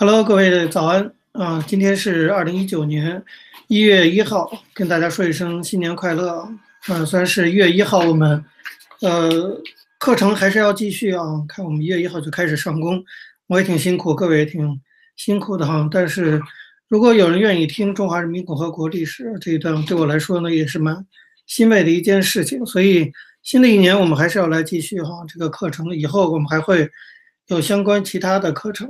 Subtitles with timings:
[0.00, 1.60] Hello，各位早安啊！
[1.66, 3.20] 今天是二零一九年
[3.66, 6.48] 一月一号，跟大家说一声新年快乐
[6.86, 7.04] 啊！
[7.04, 8.44] 虽然是一月一号，我们
[9.00, 9.60] 呃
[9.98, 11.24] 课程还是要继续啊。
[11.48, 13.02] 看我们一月一号就开始上工，
[13.48, 14.80] 我也挺辛苦，各位也挺
[15.16, 15.88] 辛苦的哈。
[15.90, 16.40] 但是
[16.86, 21.04] 如果有人愿意听中华人民共和国历史这一段，对我来说呢也是蛮
[21.48, 22.64] 欣慰的一件事情。
[22.64, 23.10] 所以
[23.42, 26.88] 新的一年我们还是要来继续哈这个课程，以后我们还会
[27.48, 28.88] 有相关其他的课程。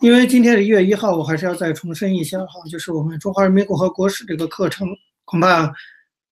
[0.00, 4.88] 因为今天是一月一号，我还是要再重申一下哈，就是我们中华人民共和国史这个课程，
[5.24, 5.70] 恐怕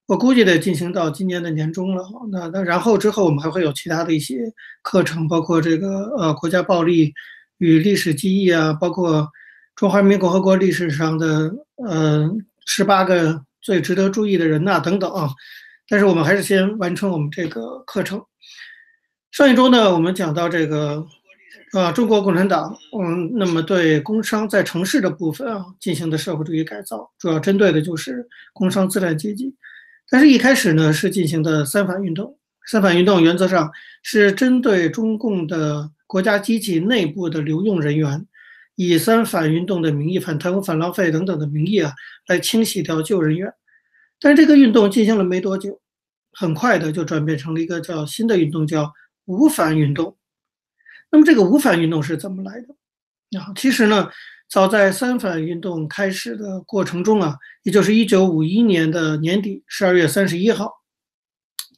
[0.06, 2.02] 我估计得进行到今年的年中了。
[2.30, 4.50] 那那然后之后我们还会有其他的一些
[4.82, 7.12] 课程，包括这个呃国家暴力
[7.58, 9.28] 与历史记忆啊，包括
[9.76, 11.52] 中华人民共和国历史上的
[11.86, 12.30] 呃
[12.64, 15.30] 十八个最值得注意的人呐等等啊。
[15.88, 18.22] 但是我们还是先完成我们这个课程。
[19.30, 21.06] 上一周呢，我们讲到这个。
[21.72, 29.54] 啊，中国共产党，嗯，那么对工商在城市的部分啊进行的社会主义改造，主要针对的就是工商资产阶级。
[30.10, 32.36] 但是，一开始呢是进行的三反运动。
[32.66, 33.70] 三反运动原则上
[34.02, 38.26] 是针对中共的国家机器内部的留用人员，
[38.76, 41.92] 以三反运动的名义、反贪污、反浪费等等的名义啊，
[42.28, 43.52] 来清洗掉旧人员。
[44.20, 45.80] 但是这个运动进行了没多久，
[46.32, 48.92] 很快的就转变成了一个叫新的运动，叫
[49.24, 50.16] 无反运动。
[51.12, 53.38] 那么这个五反运动是怎么来的？
[53.38, 54.10] 啊，其实呢，
[54.48, 60.72] 早在三反运动开始的过程中啊，也就是一九五一年的年底十二月三十一号，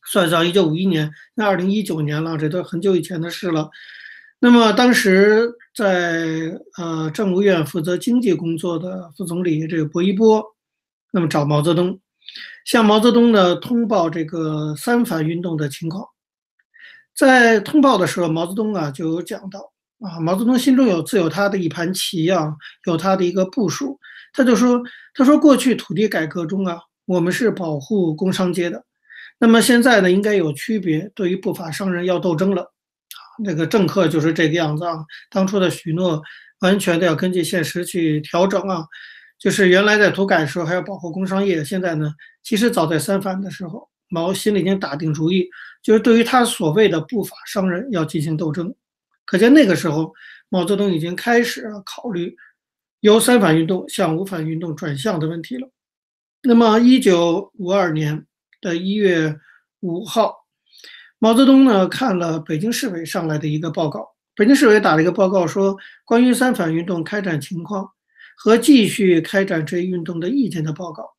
[0.07, 3.69] 算上一九五一年，那二零一九年了，这都很久以前的事了。
[4.39, 10.45] 那么当时在呃政务院负责经济工作的副总理这个薄一波，
[11.13, 11.99] 那么找毛泽东，
[12.65, 16.07] 向毛泽东呢通报这个三反运动的情况。
[17.15, 22.53] 在通报的时候，毛泽东啊就有讲到啊，毛泽东心中有自有他的一盘棋啊，
[22.87, 23.99] 有他的一个部署。
[24.33, 24.83] 他就说，
[25.15, 26.77] 他说过去土地改革中啊，
[27.07, 28.85] 我们是保护工商界的，
[29.39, 33.21] 那么现在呢，应该有区别，对于不法商人要斗争了啊。
[33.45, 34.97] 那个政客就是这个样子啊，
[35.31, 36.21] 当初的许诺
[36.61, 38.85] 完全的要根据现实去调整啊，
[39.39, 43.89] 就是原来在土改时候还要保护工商业，现在呢，其实早在三反的时候。
[44.11, 45.49] 毛心里已经打定主意，
[45.85, 48.75] 就是对于他所谓的不法商人要进行斗争。
[49.27, 50.15] 可见那个时候，
[50.49, 52.35] 毛泽东已经开始考虑
[53.01, 55.71] 由三反运动向五反运动转向的问题了。
[56.43, 58.27] 那么，一九五二年
[58.63, 59.39] 的一月
[59.81, 60.47] 五号，
[61.19, 67.91] 毛泽东呢看了北京市委上来的一个报告，北京市委打了一个报告，说关于三反运动开展情况
[68.39, 71.15] 和继续开展这一运动的意见的报告。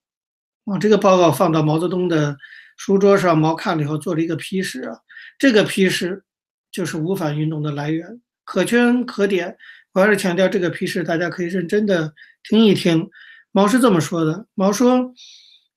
[0.66, 2.36] 啊，这个报告放到毛泽东的。
[2.75, 4.97] 书桌上，毛看了以后做了一个批示啊，
[5.38, 6.24] 这个批示
[6.72, 9.58] 就是五反运动的来源，可圈可点。
[9.94, 13.09] 我还是强调这个批示，大家可以认真的听一听。
[13.52, 15.14] 毛是这么说的：毛说，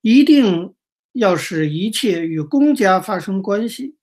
[0.01, 0.73] 一定
[1.13, 3.95] 要使一切与公家发生关系，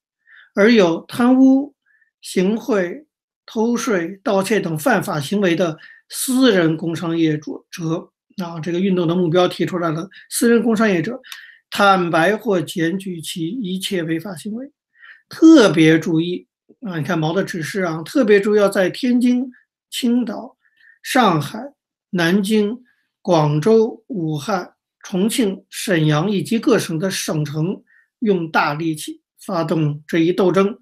[0.55, 1.75] 而有贪污、
[2.23, 3.06] 行贿、
[3.45, 5.77] 偷税、盗窃等犯法行为的
[6.09, 7.53] 私人工商业者，
[8.43, 11.21] 啊，这个运动的目标提出来了，私人工商业者。
[11.76, 14.72] 坦白或检举其一切违法行为，
[15.28, 16.48] 特别注意
[16.81, 16.97] 啊！
[16.97, 19.50] 你看毛的指示啊，特别注意要在天津、
[19.91, 20.56] 青岛、
[21.03, 21.75] 上海、
[22.09, 22.82] 南京、
[23.20, 24.72] 广州、武汉、
[25.03, 27.82] 重庆、沈阳以及各省的省城
[28.20, 30.78] 用大力气发动这一斗争，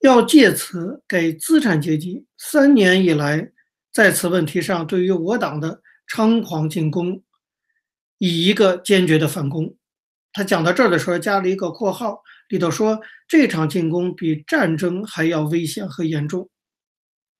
[0.00, 3.52] 要借此给资产阶级三年以来
[3.92, 7.22] 在此问题上对于我党的猖狂进攻，
[8.16, 9.76] 以一个坚决的反攻。
[10.34, 16.50] 他讲到这儿的时候，加了一个括号，里头说这场进攻比战争还要危险和严重。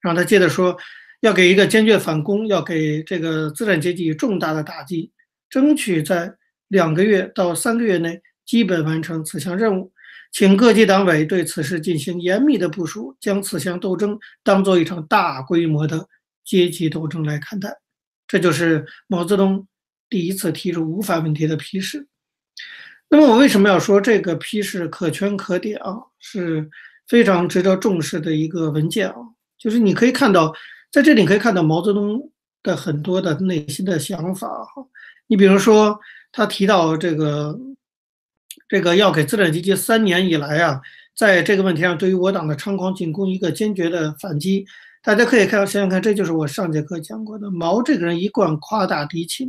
[0.01, 0.77] 然后他接着说，
[1.21, 5.11] 要给一个坚决反攻，要给这个资产阶级重大的打击，
[5.51, 6.33] 争取在
[6.69, 9.93] 两个月到三个月内基本完成此项任务。
[10.31, 16.09] 请各级党委对此事进行严密的部署，将此项斗争当做一场大规模的
[16.45, 17.75] 阶级斗争来看待。
[18.27, 19.67] 这就是毛泽东
[20.09, 22.07] 第一次提出无法问题的批示。
[23.09, 25.97] 那么我为什么要说这个批示可圈可点啊？
[26.19, 26.69] 是
[27.07, 29.17] 非常值得重视的一个文件啊。
[29.57, 30.53] 就是你可以看到，
[30.91, 32.31] 在这里可以看到毛泽东
[32.63, 34.85] 的很多的内心的想法哈。
[35.27, 35.99] 你比如说，
[36.33, 37.59] 他提到这个
[38.69, 40.81] 这个要给资产阶级三年以来啊，
[41.17, 44.67] 在这个问题上对于我党的猖狂进攻一个坚决的反击。
[45.03, 49.49] 大家可以看想想看，这就是我上节课讲过的，毛这个人一贯夸大敌情，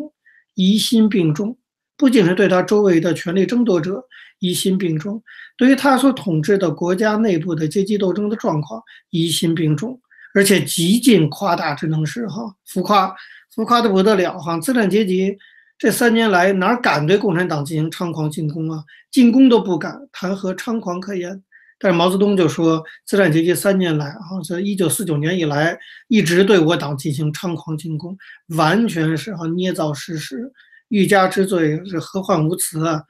[0.53, 1.57] 疑心病重。
[1.97, 4.03] 不仅是对他周围的权力争夺者
[4.39, 5.23] 疑心病重，
[5.55, 9.99] 对于他所统治的国家内部的阶级斗争的状况疑心病重，
[10.33, 13.15] 而且极尽夸大之能事，哈，浮夸，
[13.53, 15.37] 浮夸的不得了，哈，资产阶级
[15.77, 18.83] 这三年来哪敢对共产党进行猖狂进攻啊？
[19.11, 21.41] 进攻都不敢，谈何猖狂可言？
[21.77, 25.77] 但是毛泽东就说，资产阶级三年来，哈，在一九四九年以来，
[26.07, 28.17] 一直对我党进行猖狂进攻，
[28.55, 30.51] 完全是哈捏造事实，
[30.95, 33.03] 欲加之罪是何患无辞啊？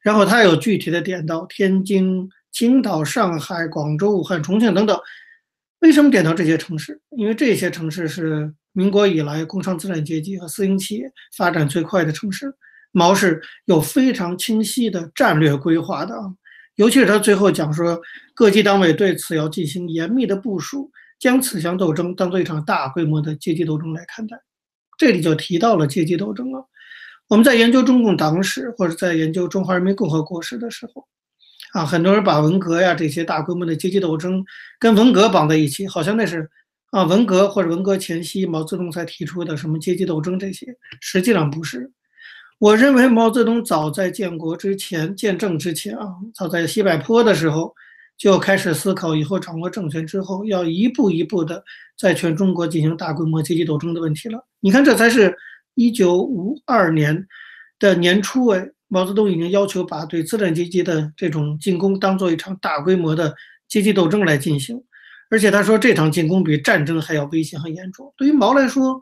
[0.00, 4.96] 然后他有具体的点到天津、青岛、上海、广州、武汉、重庆等等。
[5.80, 7.00] 为什么点到这些城市？
[7.16, 12.54] 因为这些城市是民国以来工商资产阶级和私营企业发展最快的城市。
[12.92, 16.30] 毛是有非常清晰的战略规划的啊，
[16.76, 18.00] 尤其是他最后讲说，
[18.34, 24.36] 各级党委对此要进行严密的部署，将此项斗争当做一场大规模的阶级斗争来看待。
[24.96, 26.68] 这里就提到了阶级斗争了。
[27.28, 31.06] 我们在研究中共党史或者在研究中华人民共和国史的时候。
[31.72, 34.44] 啊，很多人把文革呀这些大规模的阶级斗争
[34.78, 36.46] 跟文革绑在一起，好像那是
[36.90, 40.66] 啊文革或者文革前夕毛泽东才提出的什么阶级斗争这些，
[41.00, 41.90] 实际上不是。
[42.58, 47.74] 我认为毛泽东早在建国之前、建政之前啊，早在西柏坡的时候
[48.18, 51.64] 就开始思考以后掌握政权之后要一步一步的
[51.98, 54.46] 在全中国进行大规模阶级斗争的问题了。
[54.60, 55.34] 你看，这才是
[55.74, 57.26] 一九五二年
[57.78, 58.68] 的年初哎。
[58.94, 63.34] 毛泽东已经要求把对资产阶级的这种进攻当做一场大规模的
[63.66, 64.78] 阶级斗争来进行，
[65.30, 68.12] 而且他说这场进攻比战争还要危险和严重。
[68.18, 69.00] 对于毛来说，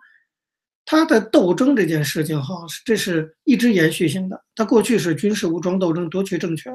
[0.85, 4.41] 他的斗争这件事情哈，这是一直延续性的。
[4.55, 6.73] 他过去是军事武装斗争夺取政权，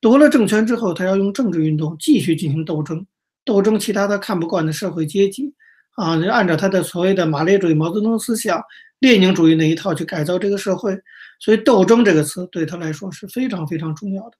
[0.00, 3.06] 夺了政权之后，他要用政治运动继续进行斗争，
[3.44, 5.54] 斗争其他他看不惯的社会阶级
[5.94, 8.60] 啊，就按照他的所谓的马列主义、毛泽东思想、
[9.00, 10.96] 列宁主义那一套去改造这个社会。
[11.40, 14.32] 所以“斗争”这个词对他来说是非常非常重要的。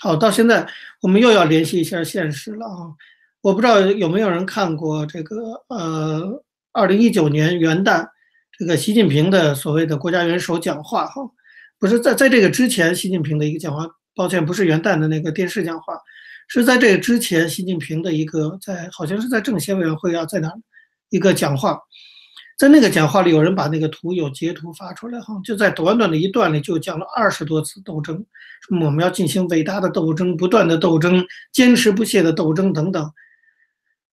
[0.00, 0.68] 好，到现在
[1.00, 2.90] 我们又要联系一下现实了啊！
[3.40, 5.36] 我不知道有没有人看过这个
[5.68, 8.04] 呃，二零一九年元旦
[8.58, 11.22] 这个习近平的所谓的国家元首讲话哈，
[11.78, 13.86] 不是在在这个之前习近平的一个讲话，
[14.16, 15.96] 抱歉，不是元旦的那个电视讲话，
[16.48, 20.52] 是在这个之前习近平的一个在好像是在政协委员会啊，在哪
[21.10, 21.78] 一个讲话。
[22.58, 28.16] 在那个讲话里，有人把那个图有截图发出来哈，就在短短的一段里就讲了二十多次斗争，
[28.66, 33.12] 什么我们要进行伟大的斗争、不断的斗争、坚持不懈的斗争等等，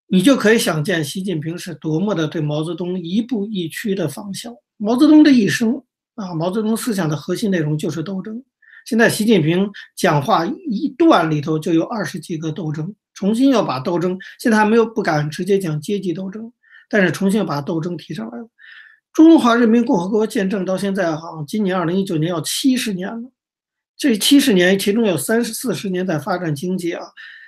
[0.06, 4.56] 你就可以想见习近平是多么的对毛泽东一步一趋的仿效。
[4.78, 5.82] 毛泽东的一生
[6.14, 8.44] 啊，毛泽东思想的核心内容就是斗争。
[8.86, 16.54] 现在习近平讲话一段里头就有二十几个斗争，重新要把斗争，现在还没有不敢直接讲阶级斗争。
[16.96, 18.48] 但是重新把斗争提上来了。
[19.12, 23.30] 中华人民共和国建政到现在，哈，今年二零一九年要七十年了。
[23.98, 27.04] 这七十年其中有三十四十年在发展经济啊，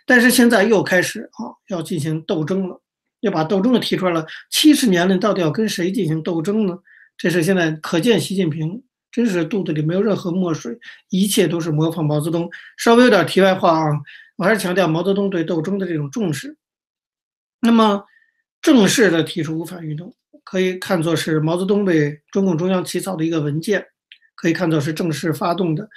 [0.05, 2.81] 但是现在又开始啊要进行斗争了，
[3.21, 4.25] 要把斗争的提出来了。
[4.49, 6.77] 七十年了，到底要跟谁进行斗争呢？
[7.17, 10.77] 这是现在可见习近平真是肚子里没有任何墨水，
[11.07, 12.49] 一切都是模仿毛泽东。
[12.75, 13.97] 稍微有点题外话啊，
[14.35, 16.57] 我还是强调毛泽东对斗争的这种重视。
[17.61, 18.03] 那么。
[18.61, 20.13] 正式的提出五反运动，
[20.43, 23.85] 可以看作是毛泽东为中共中央起草的一个文件，
[24.35, 25.87] 可以看作是正式发动的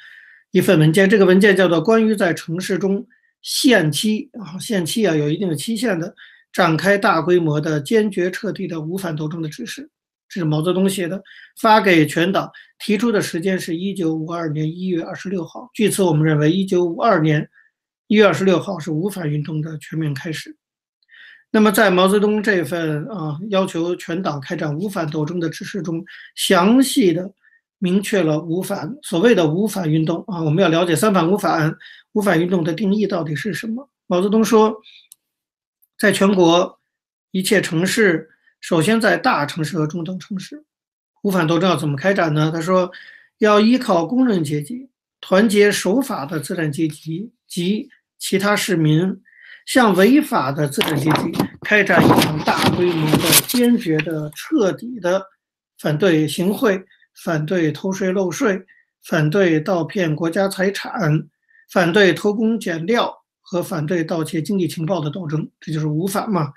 [0.50, 1.08] 一份文件。
[1.08, 3.06] 这个文件叫做《关于在城市中
[3.42, 6.14] 限期啊限期啊有一定的期限的
[6.52, 9.82] 展开大规模的坚决彻底的五反斗争的指示》，
[10.28, 11.20] 这是毛泽东写的，
[11.60, 15.70] 发给全党，提出的时间是一九五二年一月二十六号。
[15.74, 17.48] 据此，我们认为一九五二年
[18.06, 20.56] 一月二十六号是五反运动的全面开始。
[21.52, 26.04] 那么，在毛泽东这份啊要求全党开展五反斗争的指示中，
[26.36, 27.28] 详细的
[27.80, 31.76] 明确了五反所谓的五反运动啊，我们要了解三反五反，
[32.12, 33.88] 五反运动的定义到底是什么？
[34.06, 34.80] 毛泽东说，
[35.98, 36.78] 在全国
[37.32, 38.30] 一切城市，
[38.60, 40.62] 首先在大城市和中等城市，
[41.22, 42.52] 五反斗争要怎么开展呢？
[42.54, 42.88] 他说，
[43.38, 44.88] 要依靠工人阶级，
[45.20, 47.88] 团结守法的资产阶级及
[48.18, 49.20] 其他市民。
[49.70, 55.24] 向违法的资产阶级开展一场大规模的、坚决的、彻底的
[55.78, 56.82] 反对行贿、
[57.22, 58.60] 反对偷税漏税、
[59.04, 61.24] 反对盗骗国家财产、
[61.70, 66.52] 反对偷工减料和反对盗窃经济情报的斗争，这就是五反嘛。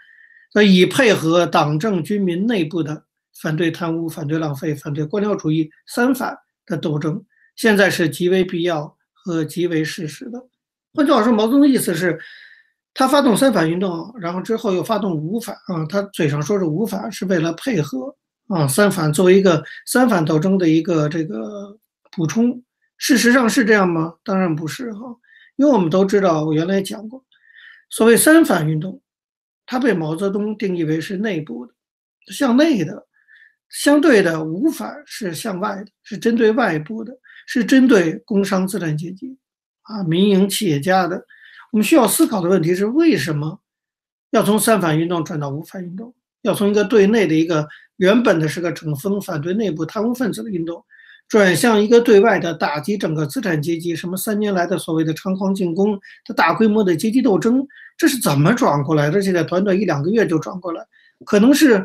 [0.52, 3.06] 所以配合党政军民内部的
[3.40, 7.24] 反对贪污、反对浪费、反对官僚主义三反的斗争，
[7.56, 10.44] 现在是极为必要和极为事实的。
[10.96, 12.20] 换句话说，毛泽东的意思是。
[12.94, 15.86] 他发动三反运动，然后之后又发动五反啊。
[15.90, 18.16] 他嘴上说是五反，是为了配合
[18.48, 21.76] 啊三反作为一个三反斗争的一个这个
[22.12, 22.64] 补充。
[22.98, 24.14] 事实上是这样吗？
[24.24, 25.00] 当然不是哈，
[25.56, 27.26] 因为我们都知道，我原来讲过，
[27.90, 29.02] 所谓三反运动，
[29.66, 31.74] 它被毛泽东定义为是内部的、
[32.28, 32.94] 向内的；
[33.70, 37.12] 相对的无反是向外的，是针对外部的，
[37.48, 39.36] 是针对工商资产阶级
[39.82, 41.26] 啊、民营企业家的。
[41.74, 43.60] 我们需要思考的问题是：为什么
[44.30, 46.14] 要从三反运动转到五反运动？
[46.44, 50.86] 要从一个对内的一个原本的是个整风反对内部贪污分子的运动，
[51.28, 57.66] 转向一个对外的打击整个资产阶级，什么三年来的所谓的猖狂进攻的大规模的阶级斗争，
[57.98, 59.20] 这是怎么转过来的？
[59.20, 60.86] 现在短短一两个月就转过来，
[61.26, 61.84] 可能是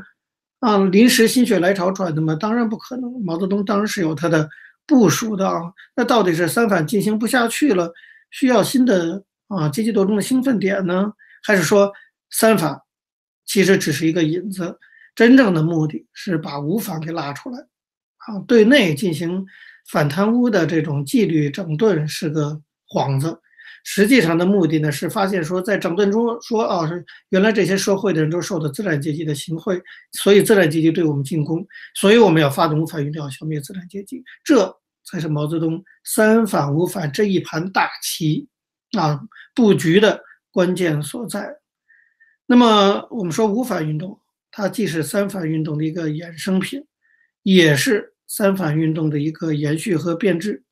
[0.60, 2.34] 啊临时心血来潮转的吗？
[2.34, 3.10] 当然不可能。
[3.22, 4.46] 毛泽东当然是有他的
[4.86, 5.62] 部署的啊。
[5.96, 7.90] 那到底是三反进行不下去了，
[8.30, 11.12] 需要新的啊阶级斗争的兴奋点呢，
[11.42, 11.92] 还是说
[12.30, 12.80] 三反？
[13.46, 14.78] 其实只是一个引子，
[15.14, 19.42] 真正的目的是把五反给拉出来，啊，对内进行
[19.90, 23.40] 反贪污的这种纪律整顿是个幌子，
[23.84, 26.86] 实际上的目的呢是发现说，在整顿中说啊，
[27.30, 29.80] 原来这些社会的人都受到资产阶级的行贿，
[30.12, 34.70] 所以资产阶级对我们进攻，所以我们要发动反运动，消灭资产阶级，这
[35.04, 38.46] 才是毛泽东三反五反这一盘大棋。
[38.96, 39.20] 啊
[39.54, 41.56] 布局的关键所在。
[42.46, 44.18] 那么我们说五反运动，
[44.50, 46.82] 它既是三反运动的一个衍生品，
[47.42, 50.64] 也是三反运动的一个延续和变质。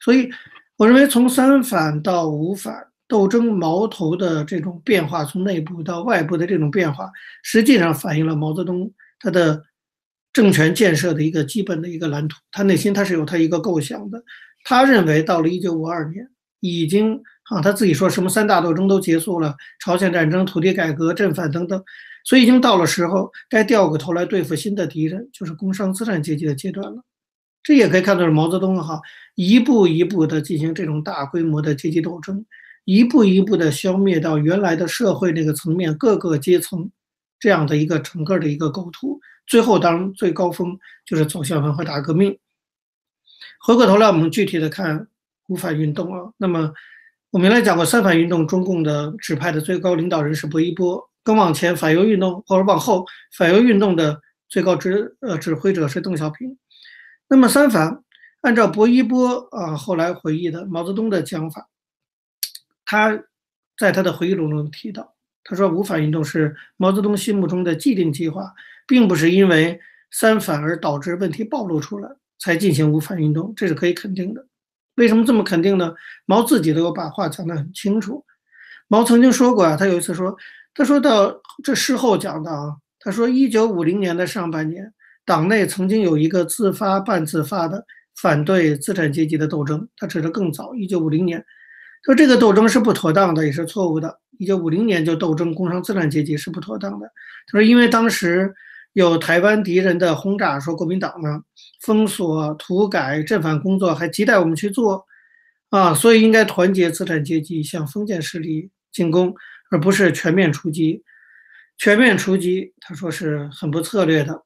[0.00, 0.30] 所以，
[0.76, 7.10] 我认为从三反到五反斗争矛头的这种变化，从内部到外部的这种变化，
[7.42, 8.88] 实际上反映了毛泽东
[9.18, 9.60] 他的
[10.32, 12.38] 政权建设的一个基本的一个蓝图。
[12.52, 14.22] 他内心他是有他一个构想的。
[14.62, 17.20] 他认为到了一九五二年，已经。
[17.48, 21.82] 啊，他自己说什么三大斗争都结束了，朝鲜战争、土地改革、镇反等等，
[22.22, 27.02] 所以已经到了时候该掉个头来对付新的敌人，就是工商资产阶级的阶段了。
[27.62, 29.00] 这也可以看作是毛泽东哈
[29.34, 32.44] 一步一步的进行这种大规模的阶级斗争，
[32.84, 36.90] 一步一步的消灭到原来的社会那个层面各个阶层
[37.40, 42.38] 这样的一个整个的一个构图，最后当最高峰就是走向文化大革命。
[43.60, 45.08] 回过头来，我们具体的看
[45.46, 46.74] 五反运动啊，那么。
[47.30, 51.10] 我们原来讲过三反运动，中共的指派的最高领导人是薄一波。
[51.22, 53.04] 更往前，反右运动或者往后，
[53.36, 54.18] 反右运动的
[54.48, 56.56] 最高指呃指挥者是邓小平。
[57.28, 58.02] 那么三反，
[58.40, 61.68] 按照薄一波啊后来回忆的毛泽东的讲法，
[62.86, 63.22] 他
[63.76, 68.54] 在他的回忆录中提到，他说五反运动是毛泽东心目中的既定计划，
[68.86, 69.78] 并不是因为
[70.10, 72.08] 三反而导致问题暴露出来
[72.38, 74.46] 才进行五反运动，这是可以肯定的。
[74.98, 75.94] 为什么这么肯定呢？
[76.26, 78.24] 毛自己都有把话讲得很清楚。
[78.88, 80.36] 毛曾经说过啊，他有一次说，
[80.74, 84.92] 他说到这事后讲的啊，他说一九五零年的上半年，
[85.24, 87.84] 党内曾经有一个自发半自发的
[88.20, 89.88] 反对资产阶级的斗争。
[89.96, 91.42] 他指的更早，一九五零年，
[92.04, 94.18] 说这个斗争是不妥当的，也是错误的。
[94.38, 97.06] 一九五零年就斗争工商资产阶级是不妥当的。
[97.46, 98.52] 他说，因为当时。
[98.98, 101.40] 有台湾敌人的轰炸，说国民党呢
[101.82, 105.06] 封锁、土改、镇反工作还亟待我们去做，
[105.70, 109.32] 啊，所以应该团结资产阶级向封建势力进攻，
[109.70, 111.04] 而不是全面出击。
[111.76, 114.42] 全面出击，他说是很不策略的。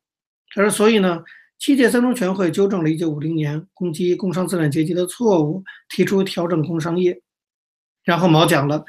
[0.55, 1.23] 他说，所以呢，
[1.59, 7.19] 七届三中全会纠正了1950年攻击工商资产阶级的错误，提出调整工商业。
[8.05, 8.85] 然后毛讲了，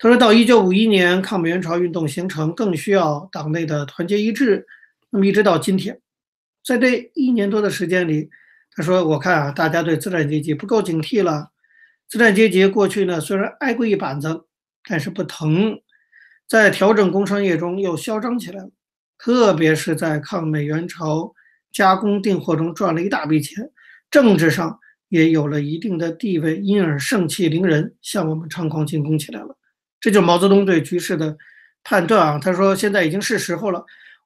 [0.00, 4.66] 他说到1951年抗美援朝运动形成，更需要党内的团结一致。
[5.14, 6.00] 那么一直到今天，
[6.66, 8.28] 在这一年多的时间里，
[8.74, 11.52] 他说：“我看啊，大家对资产阶级不够警惕了。
[12.08, 14.46] 资产阶级过去呢，虽然挨过一板子，
[14.88, 15.78] 但是不疼，
[16.48, 18.70] 在调整工商业中又嚣张起来了。
[19.16, 21.32] 特别是在抗美援朝
[21.72, 23.70] 加工订货中赚了一大笔钱，
[24.10, 24.80] 政治上
[25.10, 29.56] 也有了一定的地位，因而盛气凌人，向我们猖狂进攻起来了。
[30.00, 31.36] 这就是毛泽东对局势的
[31.84, 32.40] 判断啊。
[32.42, 33.84] 他说：现在已经是时候了。”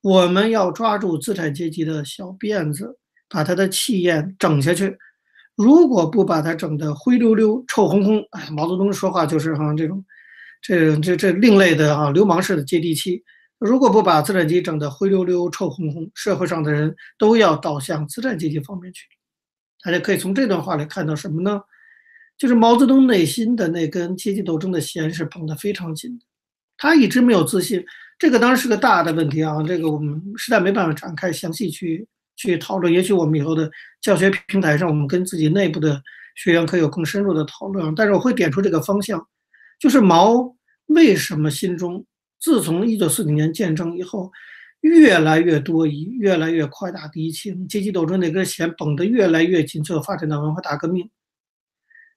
[0.09, 2.97] 我们要抓住资产阶级的小辫子，
[3.29, 4.97] 把他的气焰整下去。
[5.55, 10.03] 如果不把他整得灰溜溜、臭烘烘，哎，毛泽东说话就是哈这种，
[10.63, 13.23] 这这这另类的啊流氓式的接地气。
[13.59, 19.05] 如果不把资产阶级整得灰溜溜、臭烘烘，社会上的人都要倒向资产阶级方面去。
[19.85, 21.61] 大家可以从这段话里看到什么呢？
[22.39, 26.25] 就是毛泽东内心的那根阶级斗争的弦是绷得非常紧的，
[26.79, 27.85] 他一直没有自信。
[28.19, 32.93] 这个当然是个大的问题啊，这个我们实在没办法展开详细去去讨论。
[32.93, 33.71] 也许我们以后的
[34.01, 36.03] 教学平台上，我们跟自己内部的
[36.35, 37.95] 学员可以有更深入的讨论。
[37.95, 39.25] 但是我会点出这个方向，
[39.79, 40.57] 就是毛
[40.87, 42.05] 为什么心中
[42.41, 44.33] 自从一九四九年建政以后，
[44.81, 51.09] 越来越多疑，越来越快大敌情，阶级斗争那根弦绷得越来越紧，最后发展到文化大革命。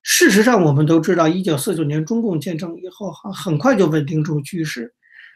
[0.02, 4.92] 事实上，我们都知道，一九四九年中共建政以后，哈，很快就稳定住局势。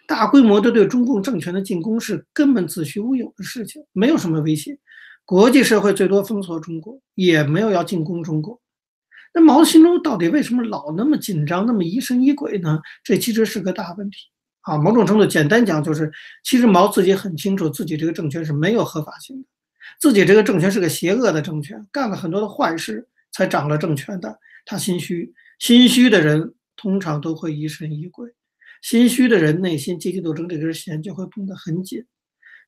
[0.08, 4.78] 大规模的对中共政权的进攻是根本子虚乌有的事情，没有什么威胁。
[5.26, 8.62] 国际社会最多封锁中国，也没有要进攻中国。
[9.34, 12.80] 那毛心中到底为什么老那么紧张，那么疑神疑鬼呢？
[13.04, 14.18] 这其实是个大问题
[14.62, 14.78] 啊。
[14.78, 16.12] 某种程度，简单讲就是，
[16.44, 19.48] 其实毛自己很清楚，自己这个政权是没有合法性的，
[20.00, 24.40] 自己这个政权是个邪恶的政权，干了很多的坏事才掌了政权的。
[24.64, 28.32] 他心虚，心虚的人通常都会疑神疑鬼。
[28.86, 32.06] 心虚的人内心阶级斗争这根弦就会绷得很紧，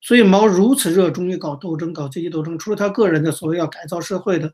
[0.01, 4.51] 所以毛如此热衷于搞斗争、搞阶级斗争，除了他个人的所谓要改造社会的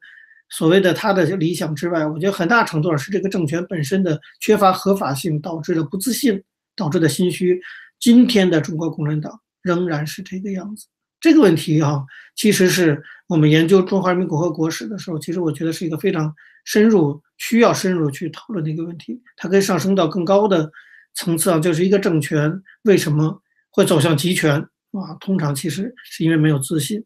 [0.50, 6.44] 所谓的他的理想之外，我觉得很大程度上是这个政权本身的缺乏合法性导致的不自信
[6.76, 7.62] 导致的心虚。
[7.98, 10.88] 今天的中国共产党仍然是这个样子。
[11.22, 12.04] 这个问题啊，
[12.36, 19.22] 其实是我们研究中华人民共和国史的时候，其实我觉得是一个非常深入、需要深入去讨论的一个问题。
[19.38, 20.70] 它可以上升到更高的。
[21.16, 25.16] 层次上，就是一个政权为什么会走向集权啊？
[25.20, 27.04] 通常其实是因为没有自信。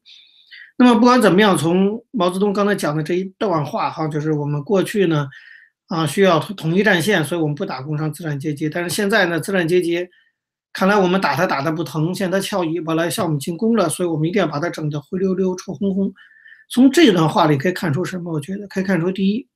[0.78, 5.28] 那么不管怎么样，从毛泽东刚才讲的这一段话哈，就是我们过去呢
[5.88, 8.70] 啊需要统一战线，所以我们不打工商资产阶级。
[8.70, 10.08] 但是现在呢，资产阶级
[10.74, 16.14] 看来我们打他打的不疼，现在他翘尾巴来向我们进攻了，所以我们一定要把他整得灰溜溜、臭烘烘。
[16.70, 18.32] 从这段话里可以看出什么？
[18.32, 19.48] 我觉得可以看出，第一，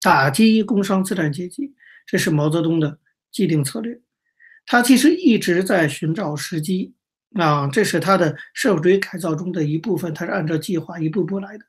[0.00, 1.74] 打击工商资产阶级，
[2.06, 2.98] 这是毛泽东的。
[3.30, 4.00] 既定策略，
[4.66, 6.94] 他其实一直在寻找时机
[7.34, 11.64] 啊，这是他的社会主义改造中的一部分，他是按照计划一步步来的。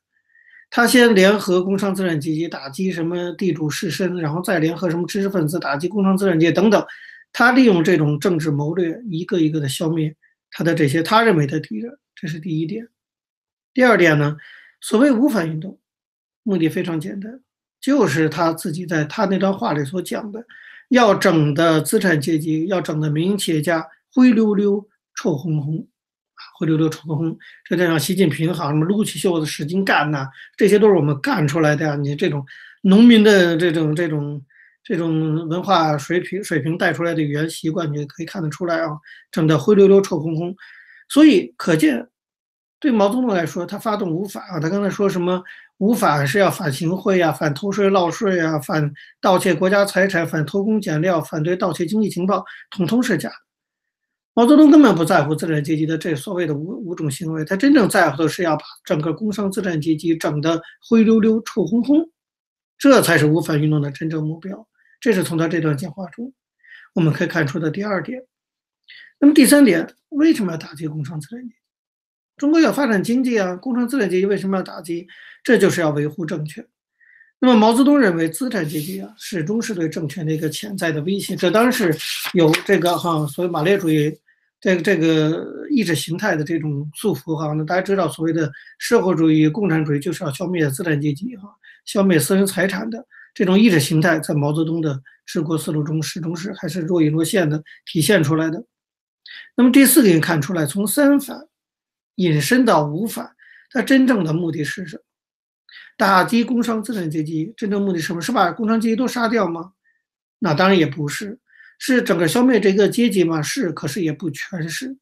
[0.70, 6.86] 他先联合工商资产阶级打击什么地主士绅，然后再联合什么知识分子打击工商资产阶级等等。
[7.34, 10.16] 他利用这种政治谋略，一个一个的消灭
[10.52, 12.88] 他的这些他认为的敌人，这是第一点。
[13.74, 14.38] 第二点呢，
[14.80, 15.80] 所谓无反运动，
[16.44, 17.42] 目的非常简单，
[17.80, 20.46] 就是他自己在他那段话里所讲的。
[20.90, 31.96] 要整的资产阶级，要整的民营企业家灰溜溜、臭烘烘，啊灰溜溜、臭烘烘，这得让习近平好什么撸起袖子使劲干呐，这些都是我们干出来的呀。
[31.96, 32.46] 你这种
[32.82, 34.42] 农民的这种这种
[34.84, 38.90] 这种文化水平水平带出来的语言习惯，你也可以看得出来啊，
[39.32, 40.56] 整的灰溜溜、臭烘烘。
[41.08, 42.08] 所以可见，
[42.80, 45.44] 对毛泽东来说，他发动无法啊，他刚才说什么？
[45.80, 53.32] 无反是要反行贿呀，反偷税漏税啊，反盗窃国家财产，反偷工减料，反对盗窃经济情报，统统是假。
[54.34, 62.10] 毛泽东根本不在乎资产阶级的这所谓的五五种行为，他真正在乎的是要把整个工商资产阶级整得灰溜溜、臭烘烘，
[62.78, 64.68] 这才是无反运动的真正目标。
[65.00, 66.34] 这是从他这段讲话中
[66.94, 68.22] 我们可以看出的第二点。
[69.18, 71.59] 那么第三点，为什么要打击工商资产阶级？
[72.40, 75.06] 中国要发展经济啊，工商资产阶级为什么要打击？
[75.44, 76.66] 这就是要维护政权。
[77.42, 81.36] 那么毛泽东认为，资产阶级啊，始终是对政权的一个潜在的威胁。
[81.36, 81.94] 这当然是
[82.34, 84.18] 有这个哈，所谓马列主义
[84.62, 87.52] 这个这个意识形态的这种束缚哈。
[87.54, 91.50] 那大家知道，所谓的社会主义、共产主义就是要消灭资产阶级哈，
[91.84, 98.64] 消灭私人财产的这种意识形态，在毛泽东的治国思路中始终是还是若隐若现的体现出来的。
[99.56, 101.46] 那么第四点看出来，从三反。
[102.20, 103.34] 引申到无反，
[103.72, 105.04] 它真正的目的是什么？
[105.98, 108.22] 打击工商资产阶级，真正目的是什么？
[108.22, 109.72] 是把工商阶级都杀掉吗？
[110.40, 111.40] 那当然也不是，
[111.78, 113.42] 是整个消灭这个阶级吗？
[113.42, 114.98] 是，可是也不全是。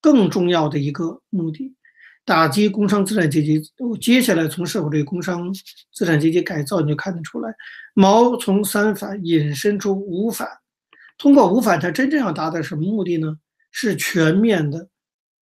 [0.00, 1.74] 更重要的一个目的，
[2.24, 3.60] 打击工商资产阶级。
[4.00, 5.52] 接下来从社会主义工商
[5.92, 7.54] 资产阶级改造，你就看得出来，
[7.94, 10.48] 毛从三反引申出五反，
[11.18, 13.36] 通过五反，他真正要达到什么目的呢？
[13.72, 14.88] 是全面的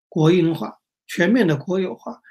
[0.10, 0.78] 国营化。
[1.08, 2.22] 全面的国有化，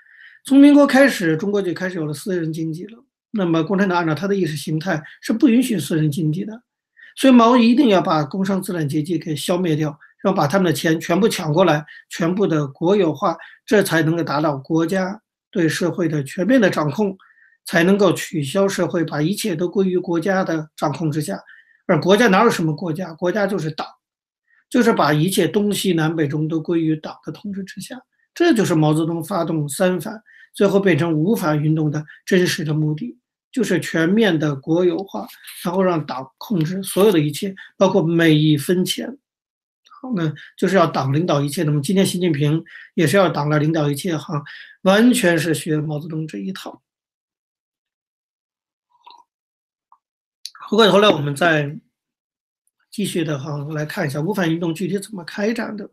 [0.44, 3.02] 从民国开始，中国就开始有了私人经济了。
[3.32, 6.62] 那么，共产党按照他的意识形态是不允许私人经济的，
[7.16, 9.88] 所以毛一定要把工商资产阶级给消灭掉，
[10.22, 13.36] 然后把他们的钱全部抢过来，全部的国有化，
[13.66, 17.16] 这才能够达到国家对社会的全面的掌控，
[17.64, 21.38] 才能够取消社会，把一切都归于国家的掌控之下。
[21.86, 23.12] 而国家哪有什么国家？
[23.14, 23.86] 国家就是党，
[24.70, 28.00] 就是把一切东西南北中都归于党的统治之下。
[28.36, 30.22] 这就是毛泽东发动三反，
[30.52, 33.18] 最后变成五反运动的真实的目的，
[33.50, 35.26] 就是全面的国有化，
[35.64, 39.16] 然后让党控制所有的一切，包括每一分钱。
[39.88, 41.62] 好，那就是要党领导一切。
[41.62, 44.44] 那么今天习近平也是要党来领导一切，哈，
[44.82, 46.82] 完全是学毛泽东这一套。
[50.68, 51.74] 回过头来，我们再
[52.90, 55.88] 继续的哈来看一下五反运动具体怎么开展的。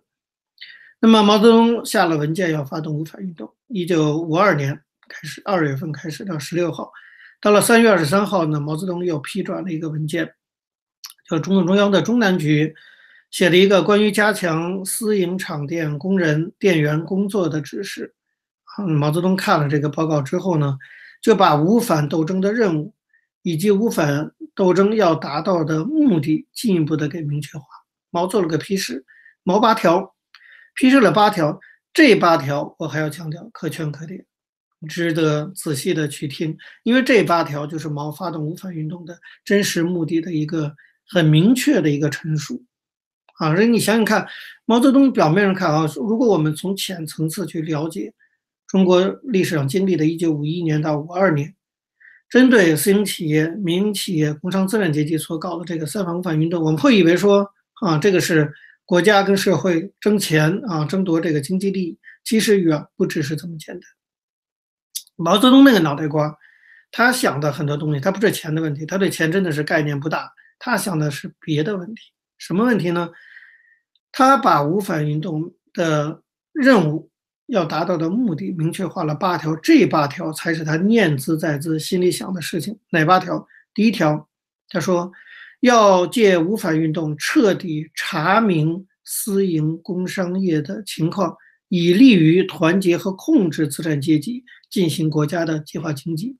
[1.05, 4.73] 那么毛泽东下了文件要发动五反运动，一九五二年
[5.09, 6.89] 开始，二月份开始到十六号，
[7.41, 10.33] 到了三月二十三号呢，毛泽东又批转了一个文件，
[11.29, 12.73] 叫中共中央的中南局
[13.31, 18.15] 写了一个关于加强私营厂店工人店员工作的指示。
[18.97, 20.77] 毛泽东看了这个报告之后呢，
[21.21, 22.93] 就把五反斗争的任务
[23.41, 27.65] 以及五反斗争要达到的目的进一步的给明确化。
[28.09, 29.05] 毛做了个批示，
[29.43, 30.15] 毛八条，
[30.75, 31.59] 批示了八条。
[31.95, 34.25] 这八条我还要强调，可圈可点，
[34.89, 40.73] 值得仔细的去听，因为这八条就是毛发动五反运动的真实目的的一个
[41.07, 42.65] 很明确的一个陈述。
[43.37, 44.27] 啊，所以你想想看，
[44.65, 48.11] 毛泽东表面上看啊，如果我们从浅层次去了解
[48.67, 51.53] 中国历史上经历的1951年到52年，
[52.27, 57.47] 针对私营企业、民营企业、工商资产阶级所搞的这个三反五反运动，我们会以为说
[57.81, 58.51] 啊，这个是。
[58.85, 63.89] 国家跟社会争钱啊，争夺这个经济利益，其实远不只是这么简单。
[65.15, 66.35] 毛泽东那个脑袋瓜，
[66.91, 72.01] 他想的很多东西，他不是钱的问题，他对钱真的是概念不大，他想的是别的问题。
[72.37, 73.09] 什么问题呢？
[74.11, 77.09] 他把五反运动的任务
[77.45, 82.77] 要达到的目的明确化了八条，这八条才是他念兹在兹、心里想的事情。
[82.89, 83.47] 哪八条？
[83.73, 84.27] 第一条，
[84.67, 85.09] 他说。
[85.63, 91.33] 要借无反运动彻底查明私营工商业的情况，
[91.69, 96.35] 以利于团结和控制资产阶级，进行国家的计划经济。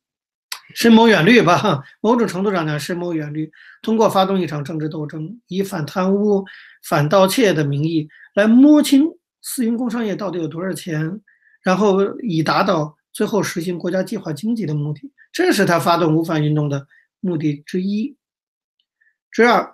[0.76, 3.50] 深谋远虑吧， 某种程度上讲，深谋远虑。
[3.82, 6.44] 通过发动一场政治斗争，以反贪污、
[6.84, 9.08] 反盗窃的名义来摸清
[9.42, 11.22] 私营工商业到底有多少钱，
[11.64, 16.86] 然后以达到最后实行国家计划经济的目的，这是他发动无反运动的
[17.22, 18.18] 目的之一。
[19.34, 19.68] 之二，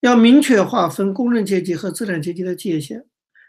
[0.00, 3.02] 要明确划分工人阶级和资产阶级的界限，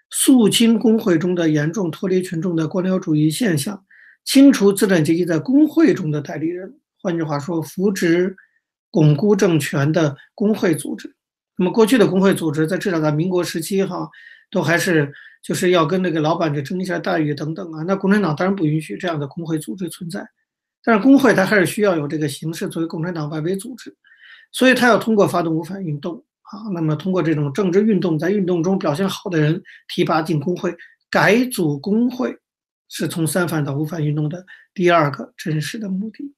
[0.10, 3.84] 肃清工会中的严重脱离群众的官僚主义现象，
[4.24, 6.74] 清除资产阶级在工会中的代理人。
[7.02, 8.34] 换句话说，扶植、
[8.90, 11.14] 巩固政权的工会组织。
[11.58, 14.10] 那么，过去的工会组织在至少在民国时期，哈，
[14.50, 15.12] 都还是
[15.44, 17.84] 就是要跟那个老板去争一下待遇等等啊。
[17.86, 20.26] 那共产党当然不允许这样的工会组织存在，
[20.82, 23.94] 但是工会它还是需要有这个形式作为共产党外围组织。
[24.52, 30.76] 所以他要通过发动五反运动啊，那么通过这种政治运动，在运动中表现好的人提拔进工会，
[31.10, 32.38] 改组工会，
[32.90, 36.34] 是从三反到五反运动的第二个真实的目的。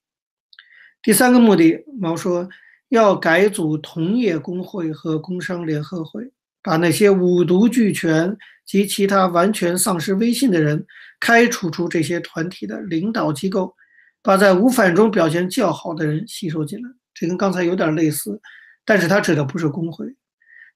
[1.01, 2.47] 第三个目的，毛说
[2.89, 10.85] 要改组同业工会和工商联合会，把那些五毒俱全及其他完全丧失威信的人
[11.19, 13.75] 开除出这些团体的领导机构，
[14.21, 16.89] 把在五反中表现较好的人吸收进来。
[17.13, 18.41] 这跟刚才有点类似，
[18.85, 20.15] 但是它指的不是工会，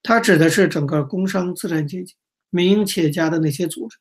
[0.03, 2.15] 它指的是整个工商资产阶级、
[2.49, 3.97] 民营企业家的那些组织。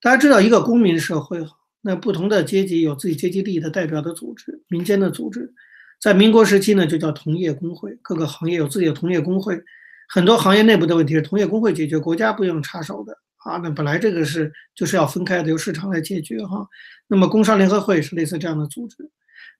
[0.00, 1.46] 大家知道，一个公民社会，
[1.82, 5.52] 那不同的阶级有自己阶级利益的代表的组织，民间的组织，
[6.00, 7.96] 在民国时期呢，就叫同业工会。
[8.02, 9.62] 各个行业有自己的同业工会，
[10.08, 13.58] 很多行业内部的问题是同业工会解决，国家不用插手的啊。
[13.58, 16.66] 那本来这个是就是要分开的，由市场来解决哈。
[17.06, 19.08] 那么工商联合会是类似这样的组织。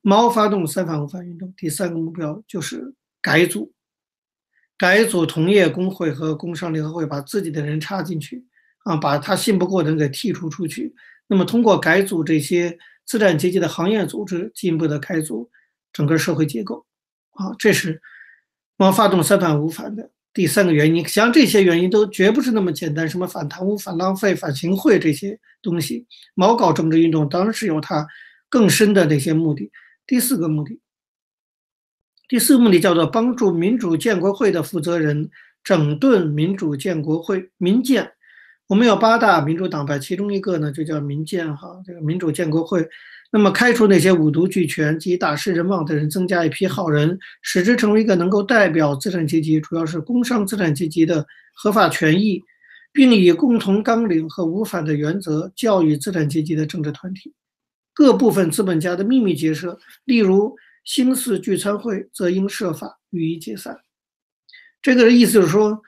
[0.02, 3.72] 毛发动三反五反运动，第三个目标就是改组，
[4.78, 8.42] 改组同业工会和工商联合会，把自己的人插进去，
[8.84, 10.94] 啊，把他信不过的人给剔除出去。
[11.26, 15.50] 那么通过改组这些资产阶级的行业组织，进一步的改组
[15.92, 16.86] 整个社会结构，
[17.32, 18.00] 啊，这是
[18.78, 21.06] 毛发动三反五反的第三个原因。
[21.06, 26.06] 像这些原因都绝不是那么简单，什么反贪污、反浪费、反行贿这些东西。
[26.34, 28.06] 毛搞政治运动当然是有他
[28.48, 29.70] 更深的那些目的。
[30.10, 30.80] 第四个目的，
[32.28, 35.30] 第四个目的叫做帮助民主建国会的负责人
[35.62, 38.10] 整顿民主建国会民建。
[38.66, 42.84] 我们有八大民主党派，其中一个呢就叫民建哈，这个民主建国会。
[43.30, 52.42] 那么开除那些五毒俱全及大失人望的人，增加一批好人，使之成为一个能够代表资产阶级，主要是工商资产阶级的合法权益，
[52.92, 57.32] 并以共同纲领和无反的原则教育资产阶级的政治团体。
[58.00, 63.76] 各部分资本家的秘密结社，例如新四聚餐会，则应设法予以解散。
[64.80, 65.78] 这个意思就是说，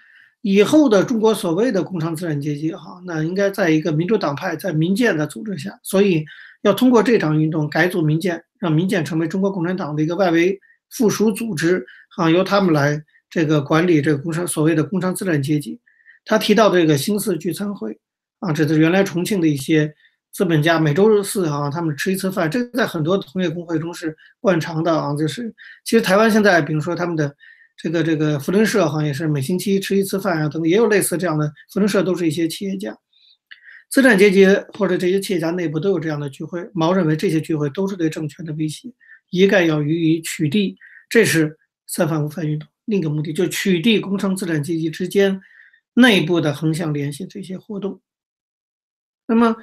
[0.42, 6.22] 以后的中国所谓的工商资产阶级，哈，那应该在一个民主党派在民建的组织下，所以
[6.60, 11.82] 要通过这场运动改组民建，让民建成为中国共产党的一个外围附属组织，
[12.18, 15.80] 啊，由他们来这个管理这个工商所谓的工商资产阶级。
[16.26, 17.98] 他提到这个新四聚餐会，
[18.40, 19.94] 啊，这是原来重庆的一些。
[20.32, 25.14] 资本家每周四啊，他们吃一次饭，这在很多同业工会中是惯常的啊。
[25.14, 27.34] 就是其实台湾现在，比如说他们的
[27.76, 31.52] 这个这个福伦社，好像也是每星期吃一次饭啊，等等，也有类似这样的。
[31.70, 32.96] 福伦社都是一些企业家、
[33.90, 34.46] 资产阶级
[34.78, 36.66] 或者这些企业家内部都有这样的聚会。
[36.72, 38.90] 毛认为这些聚会都是对政权的威胁，
[39.30, 40.74] 一概要予以取缔。
[41.10, 45.38] 这是三反五反运动另一个目的，就取缔工商资产阶级之间
[45.92, 48.00] 内部的横向联系这些活动。
[49.26, 49.54] 那么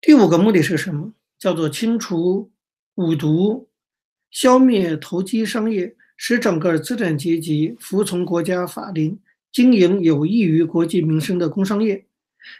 [0.00, 1.12] 第五个目的是什么？
[1.38, 2.50] 叫做清除
[2.94, 3.68] 五毒，
[4.30, 9.18] 消灭投机商业，使整个资产阶级服从国家法令，
[9.52, 12.04] 经营有益于国计民生的工商业。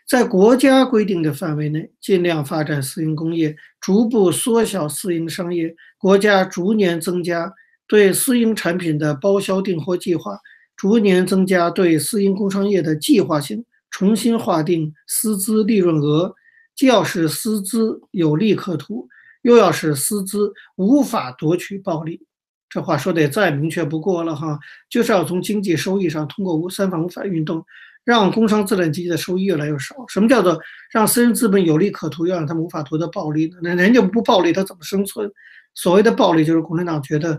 [0.06, 5.74] 在国家规定的范围内，尽量发展私营工业，逐步缩小私营商业。
[5.96, 7.54] 国家逐年增加
[7.86, 10.38] 对私营产品的包销订货计划，
[10.76, 16.34] 逐年增加对私营工商业的计划性，重新划定私资利润额，
[16.78, 19.08] 既要使私资有利可图，
[19.42, 22.24] 又要使私资无法夺取暴利。
[22.70, 24.56] 这话说的再明确不过了哈，
[24.88, 27.64] 就是要从经济收益上通过无三反五反运动。
[28.04, 29.94] 让工商资产阶级的收益越来越少。
[30.08, 30.58] 什么叫做
[30.90, 33.56] 让私人资本有利可图，要让他们无法夺得暴利呢？
[33.60, 35.30] 那人家不暴利，他怎么生存？
[35.74, 37.38] 所谓的暴利，就是共产党觉得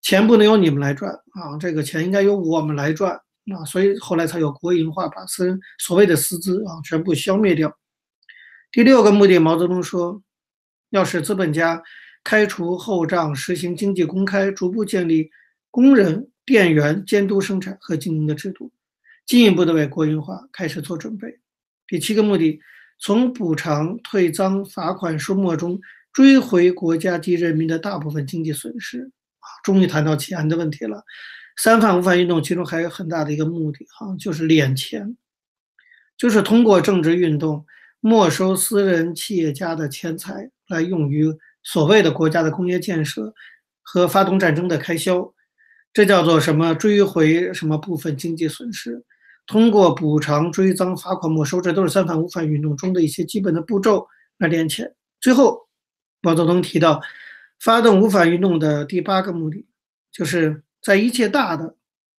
[0.00, 7.70] 钱不能由你们来赚啊，这个钱应该由我们来赚啊，所以后来才有国营化，把私人所谓的私资啊全部消灭掉。
[8.70, 10.22] 第六个目的，毛泽东说，
[10.90, 11.82] 要使资本家
[12.22, 15.30] 开除后账，实行经济公开，逐步建立
[15.70, 18.70] 工人、店员监督生产和经营的制度。
[19.24, 21.38] 进一步的为国营化开始做准备。
[21.86, 22.60] 第七个目的，
[22.98, 25.80] 从补偿、退赃、罚款数目中
[26.12, 29.10] 追回国家及人民的大部分经济损失。
[29.38, 31.02] 啊，终于谈到钱的问题了。
[31.56, 35.16] 三反五反运动其中还有很大的一个目的，哈，就是敛钱，
[36.18, 37.64] 就是通过政治运动
[38.00, 41.26] 没收私人企业家的钱财，来用于
[41.62, 43.34] 所谓的国家的工业建设
[43.82, 45.32] 和发动战争的开销。
[45.92, 46.74] 这叫做什么？
[46.74, 49.04] 追回什么部分经济损失？
[49.46, 54.06] 通过补偿、追赃、罚款、没收，这都是三反五反运动中的一些基本的步骤
[54.36, 54.94] 来连钱。
[55.20, 55.66] 最后，
[56.20, 57.00] 毛泽东提到，
[57.58, 59.66] 发动五反运动的第八个目的，
[60.12, 61.74] 就是在一切大的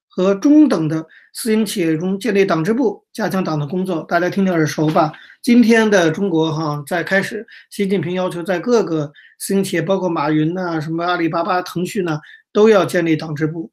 [0.09, 4.03] 和中等的私营企业中建立党支部，加强党的工作。
[4.09, 5.13] 大家听听耳熟吧？
[5.41, 12.19] 今天的中国，哈，在开始，习近平要求在各个私营企业，包括马云呐、什么阿里巴巴、腾讯呐，
[12.51, 13.71] 都要建立党支部。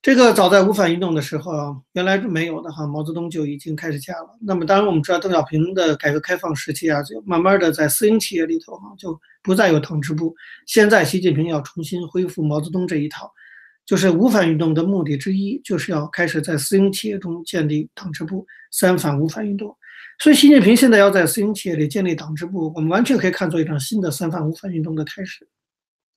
[0.00, 4.38] 这个早在五反运动的时候啊，原来是没有的哈，毛泽东就已经开始加了。
[4.40, 10.36] 那么当然我们知道，邓小平的改革开放时期啊，就慢慢的在私营企业里头哈，就不再有党支部。
[10.66, 13.32] 现在习近平要重新恢复毛泽东这一套，
[13.88, 18.46] 就是五反运动的目的之一，就是要开始在私营企业中建立党支部。
[18.70, 19.74] 三反五反运动，
[20.18, 25.48] 所以习近平现在要在私营企业里建立党支部，我们完全可以看作一场新的三反五反运动的开始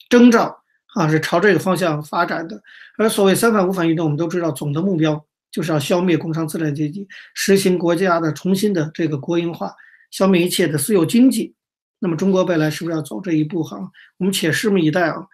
[0.10, 0.62] 征兆。
[0.96, 2.62] 啊，是朝这个方向发展的。
[2.98, 9.74] 而所谓三反五反运动，我们都知道，总的目标就是要消灭工商资产阶级，实行国家的重新的这个国营化，
[10.12, 11.56] 消灭一切的私有经济。
[12.00, 13.64] 那么，中国未来是不是要走这一步？
[13.64, 13.80] 哈，
[14.18, 15.26] 我们且拭目以待啊。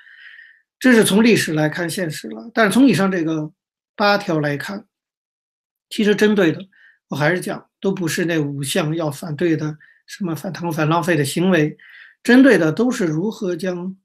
[0.79, 2.49] 这是从历史来看现实了。
[2.53, 3.51] 但是从以上这个
[3.95, 4.85] 八条来看，
[5.89, 6.59] 其实针对的，
[7.09, 11.77] 我还是讲，都不是那五项要反对的，什么反贪反浪费的行为，
[12.23, 13.97] 针对的都是如何将。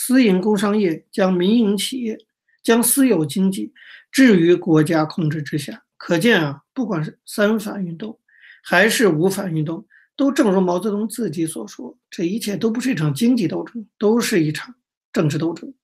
[0.00, 2.16] 私营工商业将民营企业、
[2.62, 3.72] 将私有经济
[4.12, 8.16] 置于国家控制之下，可见啊，不管是三反运动
[8.62, 14.72] 还是五反运动，都正如毛泽东自己所说，这一切都不是一场经济斗争，都是一场
[15.12, 15.74] 政治斗争。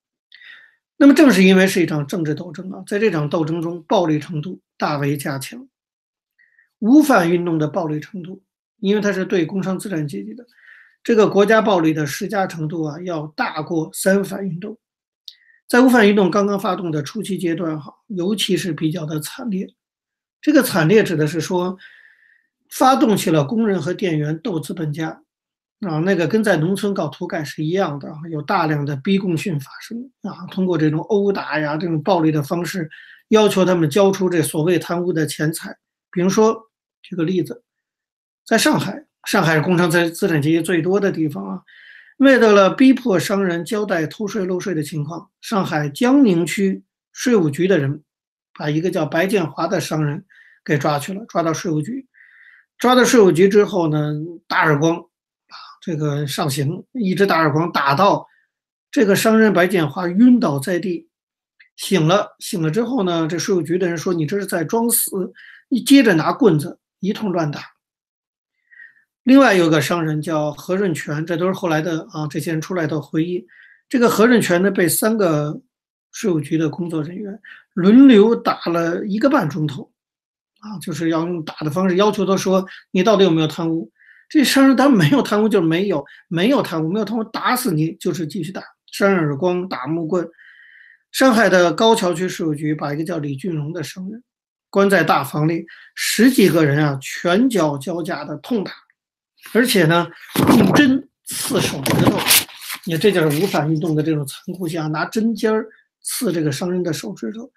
[0.97, 5.69] 那么，正是因为是一场政治斗争啊，在这场斗争中，暴力程度大为加强。
[6.79, 8.43] 五反运动的暴力程度，
[8.79, 10.47] 因为它是对工商资产阶级的。
[11.03, 14.79] 这个国家暴力的施加程度啊，要大过三反运动。
[15.67, 19.67] 在五反运动刚刚发动的初期阶段，哈，尤其是比较的惨烈。
[20.41, 21.77] 这个惨烈指的是说，
[22.71, 25.24] 发动起了工人和店员斗资本家，
[25.87, 32.91] 啊，那个跟在农村搞土改是一样的，有大量的逼供训发生啊，通过这种殴打呀，这种暴力的方式，
[33.29, 35.77] 要求他们交出这所谓贪污的钱财。
[36.11, 36.71] 比如说，
[37.03, 37.63] 举个例子，
[38.47, 39.05] 在上海。
[39.27, 41.63] 上海工商资资产阶级最多的地方啊！
[42.19, 48.03] 为了逼迫商人交代偷税漏税的情况，上海江宁区税务局的人
[48.59, 50.23] 把一个叫白建华的商人
[50.63, 52.07] 给抓去了，抓到税务局。
[52.77, 54.13] 抓到税务局之后呢，
[54.47, 55.03] 打耳光，
[55.85, 58.27] 这个上刑，一直打耳光，打到
[58.91, 61.11] 这个商人白建华晕倒在地，
[61.77, 62.35] 醒了。
[62.39, 65.11] 醒了之后呢，这税务局的人说：“你这是在装死。”
[65.69, 67.61] 你接着拿棍子一通乱打。
[69.25, 73.47] 另外有个商人叫何润全，这都是后来的啊，这些人出来的回忆。
[73.87, 75.61] 这个何润全呢，被三个
[76.13, 77.39] 税务局的工作人员
[77.75, 79.93] 轮流打了一个半钟头，
[80.61, 83.91] 啊，就是要用打的方式要求他说你到底有没有贪污？
[84.29, 90.29] 这商人他没有贪污，就是没有，没有贪污，没有贪污，打死你就是继续打，扇耳光，打木棍。
[91.13, 94.23] 上海的高桥区税务局把一个叫李俊荣的商人
[94.71, 98.73] 关在大房里，十几个人啊，拳脚交加的痛打，
[99.53, 100.09] 而且呢，
[100.59, 102.19] 用针刺手指头。
[102.85, 105.67] 你看，这就是无反运动的这种残酷性啊，拿针尖儿
[106.03, 107.49] 刺这个商人的手指头。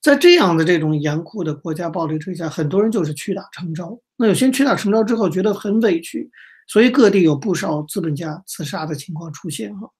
[0.00, 3.98] 在这样的这种严酷的国家暴力之下，很多人就是屈打成招。
[4.16, 6.30] 那有些屈打成招之后，觉得很委屈，
[6.68, 9.90] 所以各地有不少资本家自杀的情况出现哈。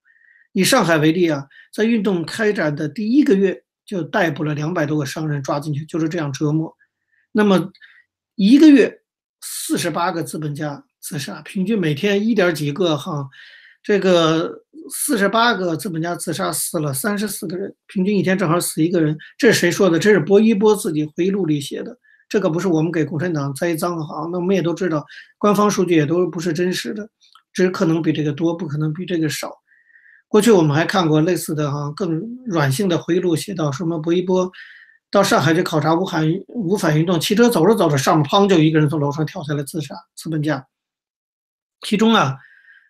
[0.52, 6.74] 以上海为例啊，在运动开展的第一个月就逮捕了两百多个商人，抓进去就是这样折磨。
[7.32, 7.70] 那么
[8.36, 9.02] 一个月
[9.42, 13.28] 四十八个资本家自杀，平均每天一点几个哈，
[13.86, 19.16] 这个四十八个资本家自杀死了三十四个人，平均一天正好死一个人。
[19.38, 19.96] 这是谁说的？
[19.96, 21.96] 这是薄一波自己回忆录里写的，
[22.28, 24.28] 这个不是我们给共产党栽赃哈。
[24.32, 25.06] 那我们也都知道，
[25.38, 27.08] 官方数据也都不是真实的，
[27.52, 29.52] 只可能比这个多，不可能比这个少。
[30.26, 34.50] 过去我们还看过类似的哈更软性的回忆录，写到什么薄一波
[35.12, 40.66] 到上海去考察无反无反运动，骑车走着走着，上面砰就一个人从楼上跳下来自杀，资本家。
[41.82, 42.36] 其中啊，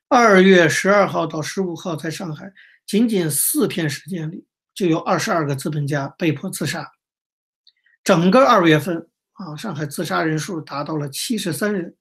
[0.09, 2.53] 二月十二号到十五号在上海，
[2.87, 6.93] 仅仅四天时间里就有二十二个资本家被迫自杀。
[8.05, 11.95] 整个二月份啊，上海自杀人数达到了七十三人。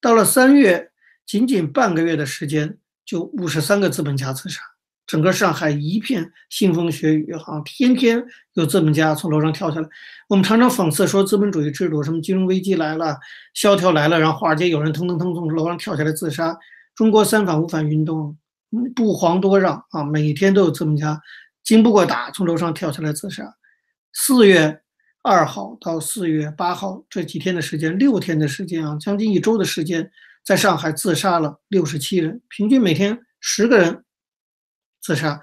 [0.00, 0.90] 到了三月，
[1.24, 2.78] 仅仅半个月的时间。
[3.08, 4.60] 就五十三个资本家自杀，
[5.06, 9.88] 整个上海一片腥风血雨，哈，天天有资本家从楼上跳下来。
[10.28, 13.16] 我们常常讽刺说，资本主义制度什么金融危机来了，
[13.54, 16.54] 萧条来了，然后华尔街有人腾腾腾从楼上跳下来自杀。
[16.98, 18.36] 中国三反五反运动
[18.96, 21.22] 不遑多让啊，每天都有资本家
[21.62, 23.54] 经不过打从楼上跳下来自杀。
[24.12, 24.80] 四月
[25.22, 30.10] 二号到四月八号这几天的时间，六天的时间啊，将近一周的时间。
[30.44, 34.02] 在上海自杀了六十七人，平均每天十个人
[35.00, 35.40] 自杀，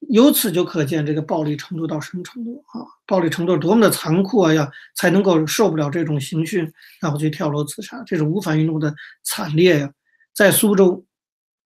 [0.00, 2.84] 由此就可见这个暴力程度到什么程度啊！
[3.06, 4.52] 暴力程度多么的残酷啊！
[4.52, 9.90] 呀，才能够受不了这种刑讯，然后去跳楼自杀，这是无反运动的惨烈呀！
[10.34, 11.04] 在苏州，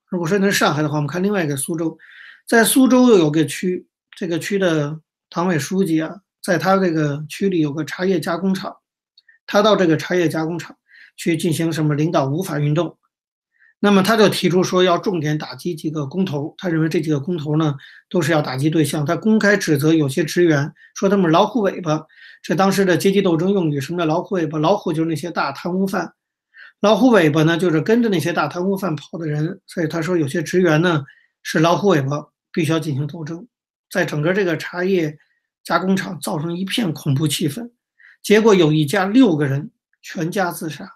[0.08, 1.98] 如果说那是上海的话，我们看另外一个苏州，
[2.46, 8.76] 在苏州又有个区，这个区的党委书记啊，在他这个区里有个茶叶加工厂，
[9.46, 10.76] 他到这个茶叶加工厂。
[11.16, 12.98] 去进行什么领导无法运动，
[13.78, 17.72] 那么他就提出说要重点打击几个工头，他认为这几个工头呢
[18.10, 19.06] 都是要打击对象。
[19.06, 22.04] 他公开指责有些职员说他们老虎尾巴，
[22.42, 23.80] 这当时的阶级斗争用语。
[23.80, 24.58] 什么叫老虎尾巴？
[24.58, 26.12] 老虎就是那些大贪污犯，
[26.80, 29.60] 老虎尾巴呢就是跟着那些大贪污犯跑的人。
[29.66, 31.04] 所以他说有些职员呢
[31.42, 33.46] 是老虎尾巴，必须要进行斗争。
[33.90, 35.16] 在整个这个茶叶
[35.62, 37.70] 加工厂造成一片恐怖气氛，
[38.22, 39.70] 结果有一家六个人
[40.02, 40.88] 全家自杀。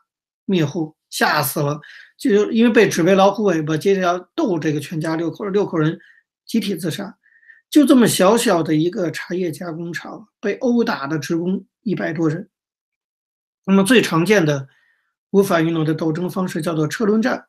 [0.50, 1.78] 灭户吓死了，
[2.16, 5.98] 就因为被指为老虎尾巴，接着要斗这个全家六口，六口人
[6.46, 7.14] 集体自杀。
[7.68, 12.48] 就这么小小的一个茶叶加工厂，被殴打的职工一百多人。
[13.66, 14.66] 那么最常见的
[15.30, 17.44] 无反运动的斗争方式叫做车轮战。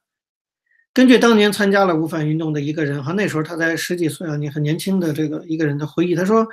[0.94, 6.48] 根据当年参加了无反运动的一个人，哈，那时候他才十几岁啊，你很年轻的这个一个人的回忆，他说，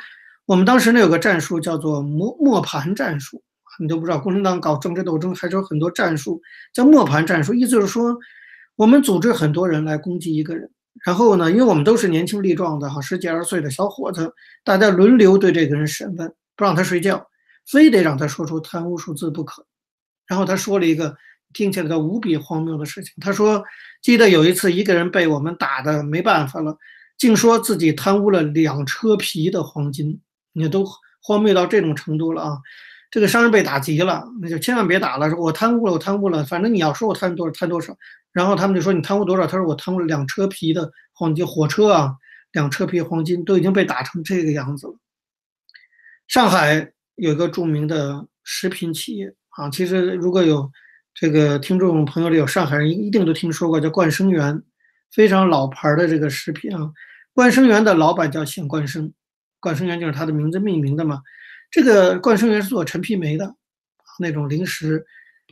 [0.45, 3.43] 我们当时呢有个战术叫做磨磨盘战术。
[3.79, 6.41] 你都不知道，共产党搞政治斗争还是有很多战术，
[6.73, 8.17] 叫磨盘战术，意思就是说，
[8.75, 10.71] 我们组织很多人来攻击一个人，
[11.05, 14.33] 然后呢，因为我们都是年轻力壮的哈，十几二十岁的小伙子，
[14.65, 17.27] 大家轮流对这个人审问，不让他睡觉，
[17.67, 19.67] 非得让他说出贪污数字不可。
[20.27, 21.17] 然后他说了一个
[21.53, 23.65] 听起来都无比荒谬的事情，他说，
[24.03, 26.77] 记得有一次一个人被我们打的没办法了，
[27.17, 30.21] 竟说自己贪污了两车皮的黄金，
[30.53, 30.87] 你都
[31.21, 32.59] 荒谬到这种程度了啊！
[33.11, 35.31] 这个商人被打急了，那就千万别打了。
[35.31, 37.97] 说我贪污了，我贪污了，反正你要说我贪多少贪多少。
[38.33, 39.47] 然后他们就说你贪污多少？
[39.47, 42.15] 他说我贪污了两车皮的黄金，火车啊，
[42.53, 44.95] 两车皮黄金都已经被打成这个样子了。
[46.29, 50.71] 上海有一个著名的食品企业啊，其实如果有
[51.15, 54.63] 这个听众朋友里有上海人，一定都听说过，叫冠生园，
[55.11, 56.93] 非常老牌的这个食品啊。
[57.33, 59.13] 冠生园的老板叫显冠生，
[59.59, 61.23] 冠生园就是他的名字命名的嘛。
[61.71, 63.55] 这个冠生园是做陈皮梅的，
[64.21, 65.05] 那种零食。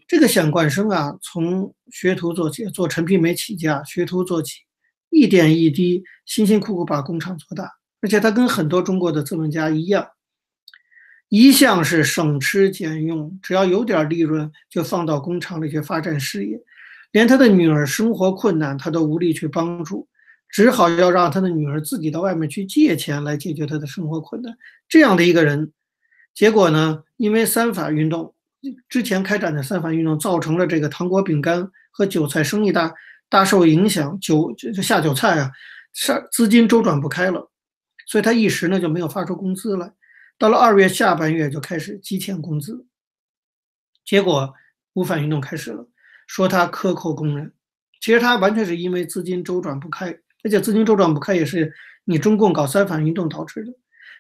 [0.07, 4.61] 这个显冠生啊，从学徒做起，做陈皮梅起家，学徒做起，
[5.09, 7.73] 一点一滴，辛辛苦苦把工厂做大。
[8.03, 10.07] 而且他跟很多中国的资本家一样，
[11.35, 16.57] 一向是省吃俭用，只要有点利润就放到工厂里去发展事业。
[17.11, 20.07] 连他的女儿生活困难，他都无力去帮助，
[20.49, 24.57] 只好要让他的女儿自己到外面去借钱来解决他的生活困难。
[24.89, 25.73] 这样的一个人。
[26.33, 27.03] 结果呢？
[27.17, 28.33] 因为三反运动
[28.89, 32.95] 之前开展的三反运动，造成了这个糖果饼干和韭菜生意大
[33.29, 35.51] 大受影响，韭就下韭菜啊，
[35.93, 37.51] 上资金周转不开了。
[38.07, 39.93] 所以他一时呢就没有发出工资来。
[40.39, 42.87] 到了二月下半月就开始积欠工资，
[44.05, 44.53] 结果
[44.95, 45.89] 五反运动开始了，
[46.27, 47.53] 说他克扣工人，
[48.01, 50.11] 其实他完全是因为资金周转不开，
[50.43, 51.73] 而且资金周转不开也是
[52.05, 53.73] 你中共搞三反运动导致的。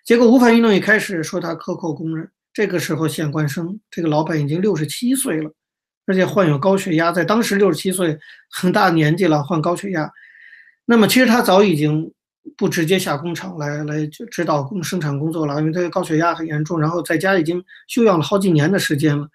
[0.04, 5.52] 结果五反运动一开始说他克扣工人，这个时候县官生这个老板已经六十七岁了，
[6.06, 8.18] 而且患有高血压，在当时六十七岁
[8.50, 10.10] 很大年纪了，患高血压。
[10.84, 12.12] 那么其实他早已经
[12.56, 19.28] 不直接下工厂来来指导工生产工作了，因为他高血压很严重，然后在家已经休养了好几年的时间了，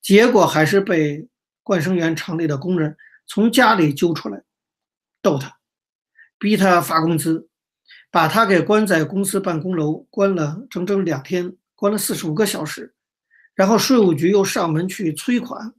[0.00, 1.26] 结果还是被
[1.62, 2.96] 冠生园厂里的工人
[3.26, 4.42] 从家里揪出来，
[5.20, 5.58] 逗他，
[6.38, 7.48] 逼他发工资。
[8.10, 12.94] 把他给关在公司办公楼，关了整整两天，关了四十五个小时，
[13.54, 15.72] 然后税务局又上门去催款，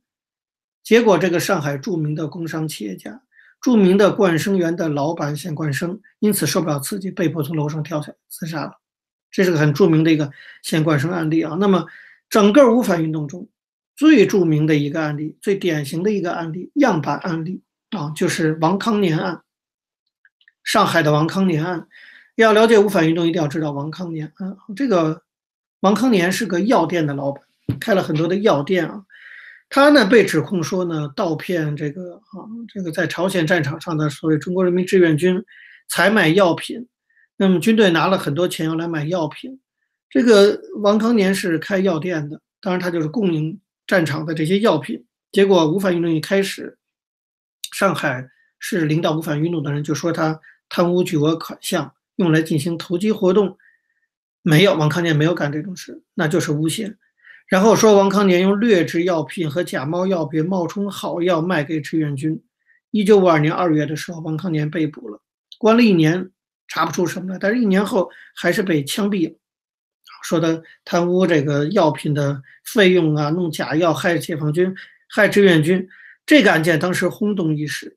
[0.84, 3.22] 结果这个上海著名的工商企业家、
[3.64, 8.74] 著名的冠生园的老板县冠生，因此受不了刺激，被迫从楼上跳下自杀了。
[9.32, 10.30] 这是个很著名的一个
[10.64, 11.56] 县冠生案例啊。
[11.58, 11.88] 那么，
[12.30, 13.48] 整个五反运动中
[13.96, 17.62] 最著名的一个案例、最典型的一个案例、样板案例
[17.92, 19.42] 啊，就是王康年案，
[20.66, 21.88] 上海的王康年案。
[22.36, 24.58] 要了解无反运动，一定要知道王康年啊。
[24.76, 25.24] 这个
[25.80, 27.42] 王康年是个药店的老板，
[27.80, 29.06] 开了很多的药店啊。
[29.74, 35.44] 他呢被指控说呢盗骗这个啊这个在朝鲜战场上的所谓中国人民志愿军
[35.90, 36.88] 采买药品，
[37.38, 39.60] 那么军队拿了很多钱要来买药品。
[40.12, 45.04] 这个王康年是开药店的，当然他就是供应战场的这些药品。
[45.32, 46.78] 结果无反运动一开始，
[47.72, 51.92] 上海市领导无反运动的人就说他贪污巨额款项。
[52.18, 53.58] 用来进行投机活动，
[54.44, 56.96] 没有王康年没有干这种事，那就是诬陷。
[57.54, 62.44] 然后说王康年用劣质药品和假冒药品冒充好药卖给志愿军。
[62.90, 65.22] 一九五二年二月的时候，王康年被捕了，
[65.60, 66.32] 关了一年，
[66.68, 67.38] 查不出什么来。
[67.38, 69.36] 但是，一年后还是被枪毙了，
[70.24, 74.74] 说他贪污这个药品的费用啊，弄假药害解放军、
[75.08, 75.88] 害志愿军。
[76.26, 77.96] 这个案件当时轰动一时，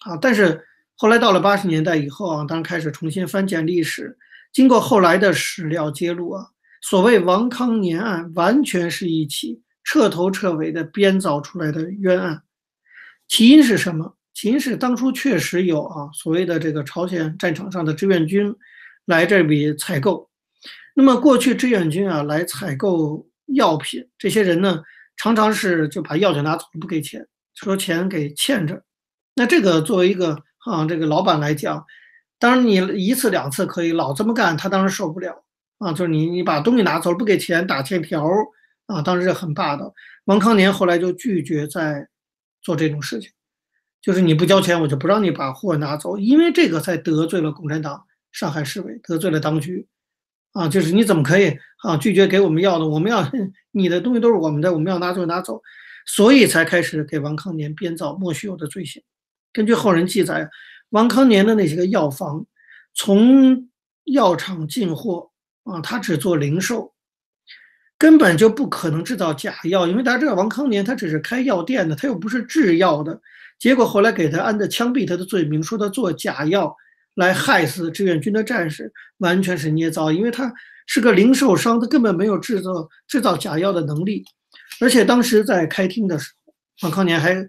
[0.00, 0.62] 啊，但是。
[0.96, 4.16] 后来到了八十年代以后啊，当然开始重新翻检历史。
[4.52, 6.46] 经过后来的史料揭露啊，
[6.86, 12.42] 所谓王康年案完全是一起彻头彻尾的编造出来的冤案。
[13.26, 14.18] 起因是什么？
[14.34, 18.54] 起因是当初确实有啊所谓的这个朝鲜战场上的志愿军
[19.06, 20.28] 来这里采购。
[20.94, 24.82] 那么过去志愿军啊来采购药品，这些人呢
[25.16, 28.82] 常常是就把药就拿走不给钱，说钱给欠着。
[29.36, 31.82] 那这个作为一个啊，这个老板来讲，
[32.38, 35.42] 当然你一次两次可以，老这么干他当然受不了
[35.78, 35.92] 啊。
[35.92, 38.28] 就是你你把东西拿走了不给钱打欠条
[38.86, 39.94] 啊，当时很霸道。
[40.26, 42.08] 王康年后来就拒绝再
[42.62, 43.30] 做这种事情，
[44.00, 49.86] 就是你不交钱我就不让你把货拿走，因为这个才得罪了共产党上海市委，得罪了当局
[50.52, 50.68] 啊。
[50.68, 52.86] 就是你怎么可以啊拒绝给我们要的？
[52.86, 53.30] 我们要
[53.72, 55.62] 你的东西都是我们的，我们要拿走拿走，
[56.06, 59.02] 所以才开始给王康年编造莫须有的罪行。
[59.52, 60.48] 根据后人记载，
[60.90, 62.46] 王康年的那些个药房，
[62.94, 63.68] 从
[64.04, 65.30] 药厂进货
[65.64, 66.92] 啊，他只做零售，
[67.98, 73.20] 根本就不可能制造假药，因为大家知道王康年他只是开药店的，他又不是制药的。
[73.58, 76.74] 结果后来给他安的枪毙他的罪名，说他做假药
[77.14, 80.52] 来害死志愿军的战士，完全是捏造，因为他
[80.86, 84.24] 是个零售商，他根本没有制造制造假药的能力。
[84.80, 86.52] 而且当时在开庭的时候，
[86.88, 87.48] 王康年还。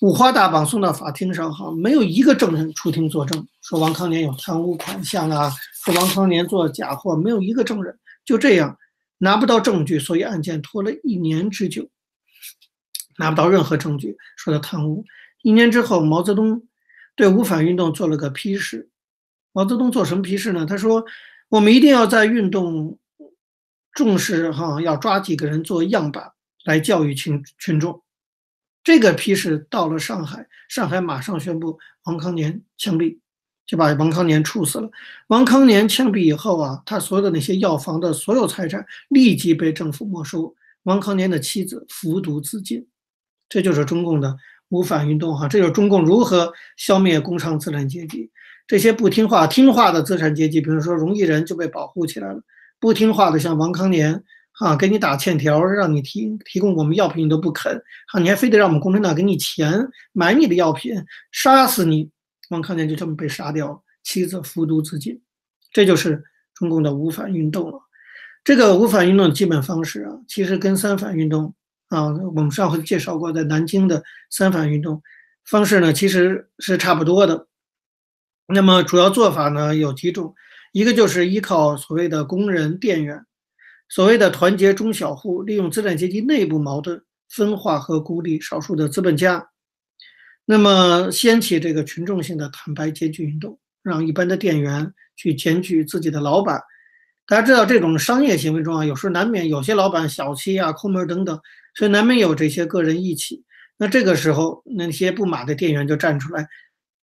[0.00, 5.52] 五花大绑送到法庭上，哈，没有一个证人出庭作证，说王康年有贪污款项啊，
[5.84, 7.98] 说王康年做假货，没有一个证人。
[8.24, 8.78] 就这样，
[9.18, 11.86] 拿不到证据，所以案件拖了一年之久，
[13.18, 15.04] 拿不到任何证据说他贪污。
[15.42, 16.62] 一年之后，毛泽东
[17.14, 18.88] 对五反运动做了个批示。
[19.52, 20.64] 毛泽东做什么批示呢？
[20.64, 21.04] 他说
[21.50, 22.98] ：“我们一定要在运动
[23.92, 26.32] 重视哈，要抓几个人做样板
[26.64, 28.02] 来教育群群众。”
[28.82, 33.18] 这个批示到了上海，上海马上宣布王康年枪毙，
[33.66, 34.90] 就把王康年处死了。
[35.28, 40.54] 王康年枪毙以后啊，他所有的那些药房的所有财产立即被政府没收。
[40.84, 42.86] 王康年的妻子服毒自尽，
[43.50, 44.34] 这就是中共的
[44.70, 48.30] 五反运动哈，这就是中共如何消灭工商资产阶级。
[48.66, 52.40] 这些不听话、听话的资产阶级，比如说荣毅人就被保护起来了，
[52.78, 54.24] 不听话的像王康年。
[54.60, 57.74] 啊，给你打欠条，让你提提供我们药品，你都不肯。
[58.12, 60.94] 啊，你还非得让我们共产党给你钱买你的药品，
[61.32, 62.10] 杀死你。
[62.50, 65.20] 王康年就这么被杀掉，妻子服毒自尽。
[65.72, 66.22] 这就是
[66.54, 67.80] 中共的五反运动了。
[68.42, 71.54] 这个五反运动的基本方式啊，其实跟三反运动
[71.88, 75.02] 啊，我们上回介绍过，在南京的三反运动
[75.44, 77.46] 方式呢，其实是差不多的。
[78.46, 80.34] 那么主要做法呢有几种，
[80.72, 83.24] 一个就是依靠所谓的工人店员，
[83.90, 89.50] 所谓的团结中小户，利用资产阶级内部矛盾分化和孤立少数的资本家，
[90.44, 96.62] 那么掀起这个群众性的坦白检举运动，让一般的店员去检举自己的老板。
[97.26, 101.40] 大家知道，这种商业行为中啊，有时难免有些老板小气啊、抠门等等，
[101.74, 103.44] 所以难免有这些个人义气。
[103.76, 106.46] 那这个时候，那些不满的店员就站出来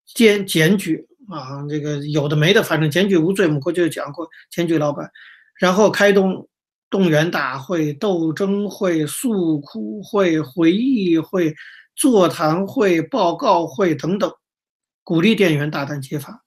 [0.06, 3.46] 检检举啊，这个有的没的，反正检举无罪。
[3.46, 5.10] 我们过去讲过，检举老板，
[5.58, 6.48] 然后开动
[6.90, 11.54] 动员大会、斗争会、诉苦会、回忆会、
[11.94, 14.32] 座谈会、报告会等等，
[15.04, 16.44] 鼓励店员大胆揭发。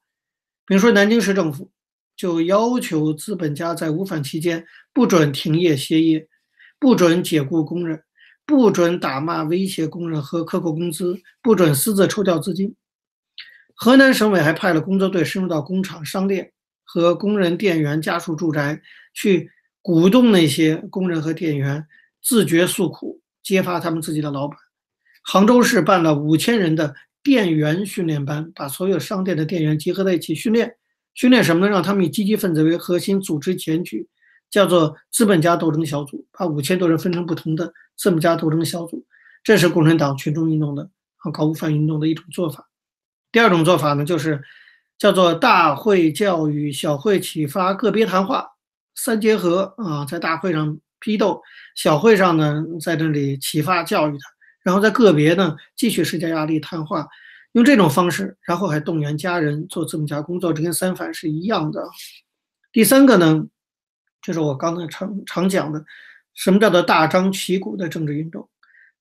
[0.65, 1.71] 比如说，南京市政府。
[2.17, 4.63] 就要求资本家在五反期间
[4.93, 6.27] 不准停业歇业，
[6.77, 8.03] 不准解雇工人，
[8.45, 12.75] 不准打骂威胁工人和克扣工资，不准私自抽调资金。
[13.73, 16.51] 河南省委还派了工作队深入到工厂、商店
[16.83, 18.79] 和工人店员家属住宅，
[19.15, 19.49] 去
[19.81, 21.87] 鼓动那些工人和店员
[22.21, 24.57] 自觉诉苦，揭发他们自己的老板。
[25.23, 30.75] 杭州市办了五千人的店员训练班，把所有商店的店员集合在一起训练。
[31.13, 31.71] 训练什么呢？
[31.71, 34.07] 让他们以积极分子为核心组织检举，
[34.49, 39.05] 叫做资本家斗争小组，把五千多人分成不同的资本家斗争小组。
[39.43, 42.69] 这是共产党群众运动的啊搞五反运动的一种做法。
[43.31, 44.41] 第二种做法呢，就是
[44.97, 48.50] 叫做大会教育、小会启发、个别谈话
[48.95, 51.41] 三结合啊，在大会上批斗，
[51.75, 54.29] 小会上呢在这里启发教育他，
[54.63, 57.07] 然后在个别呢继续施加压力谈话。
[57.53, 61.85] 用这种方式，然后还动员家人做资本家工作，这跟三反是一样的。
[62.71, 63.45] 第三个呢，
[64.21, 65.83] 就是我刚才常常讲的，
[66.33, 68.47] 什么叫做大张旗鼓的政治运动？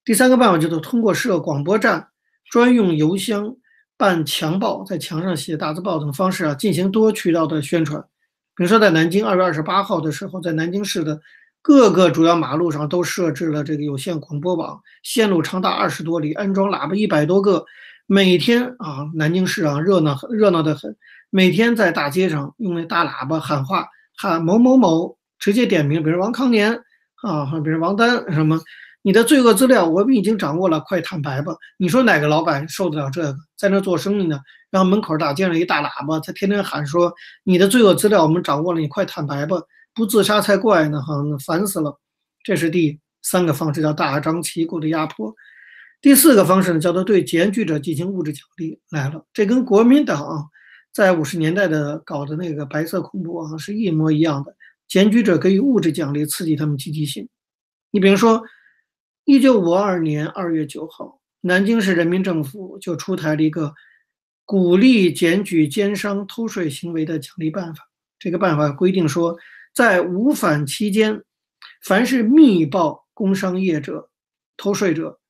[0.04, 2.08] 第三个办法就是通过设广播站、
[2.50, 3.54] 专用邮箱、
[3.96, 8.04] 办墙报、在墙上写大字报等方式啊，进行多渠道的宣传。
[8.56, 11.20] 比如说，在南京二月二十八号的时候，在南京市的
[11.62, 17.64] 各个主要马路上都设置了这个有线广播网，线路长达二十多里，安装喇叭一百多个。
[18.06, 20.96] 每天啊，南京市啊热闹热闹的很。
[21.30, 23.86] 每天在大街上用那大喇叭喊话，
[24.16, 26.72] 喊某某某，直接点名，比如王康年
[27.22, 28.58] 啊，比如王丹什么，
[29.02, 31.54] 你的罪恶资料我们已经掌握了，快坦白吧！
[31.78, 34.38] 你说哪个老板受得了这个，在那做生意呢？
[34.70, 39.56] 然后门口大街上一大喇叭，他天天喊说你的罪恶资料我们掌握了，你快坦白吧！
[39.94, 41.00] 不自杀才怪呢！
[41.02, 41.98] 哈，烦死了。
[42.44, 45.34] 这是第三个方式，叫大张旗鼓的压迫。
[46.02, 49.24] 第四个方式呢，叫做对检举者进行物质奖励来了。
[49.32, 50.48] 这跟国民党
[50.92, 54.54] 在五十年代的搞的那个白色恐怖啊是一模一样的。
[54.88, 57.28] 检举者给予物质奖励，刺激他们积极性。
[57.90, 58.42] 你比如说，
[59.30, 63.72] 一九五二年二月九号，南京市人民政府就出台了一个
[64.44, 67.88] 鼓励检举奸商偷税行为的奖励办法。
[68.18, 69.38] 这个办法规定说，
[69.72, 71.22] 在五反期间，
[71.80, 74.10] 凡是密报工商业者、
[74.56, 75.20] 偷税者。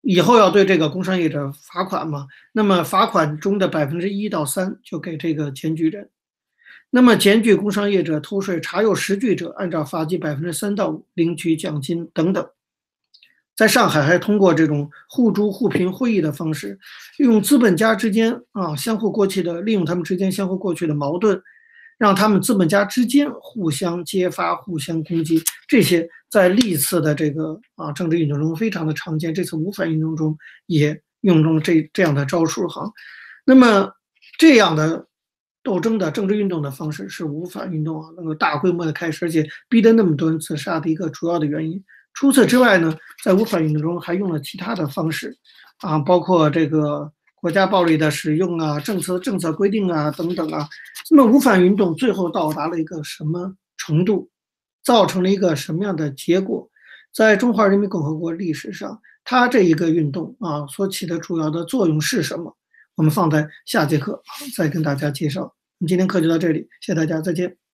[0.00, 2.26] 以后要对这个工商业者罚款嘛？
[2.50, 6.10] 那么罚款中的百分之一到三就给这个检举人。
[6.90, 12.48] 那么检举工商业者偷税查有实据者，按照罚金百分之三到五领取奖金等等。
[13.56, 16.78] 在上海还通过这种互助互评会议的方式，
[17.18, 21.40] 用资本家之间啊相互过去的利用他们之间相互过去的矛盾。
[21.98, 29.34] 让他们资本家之间互相揭发、互相攻击，这些在历次的这个啊政治运动中非常的常见。
[29.34, 32.88] 这次五反运动中也用中这这样的招数哈。
[33.44, 33.90] 那么
[34.38, 35.07] 这样的
[35.62, 41.82] 斗争的政治运动的方式是无反运动啊能够大规模的开始，而且逼得那么多人自杀的一个主要的原因。
[42.14, 45.36] 除此之外呢，在无反运动中还用了其他的方式
[45.78, 47.12] 啊，包括这个。
[47.40, 50.68] 国家暴力的使用啊，政策政策规定啊，等等啊，
[51.08, 54.28] 那么无反运动最后到达了一个什么程度，
[54.82, 56.68] 造成了一个什么样的结果？
[57.14, 62.52] 在中华人民共和国历史上，它这一个运动啊所起的主要的作用是什么？
[62.98, 64.20] 我们放在下节课
[64.56, 65.42] 再跟大家介绍。
[65.42, 67.67] 我们今天课就到这里，谢谢大家，再见。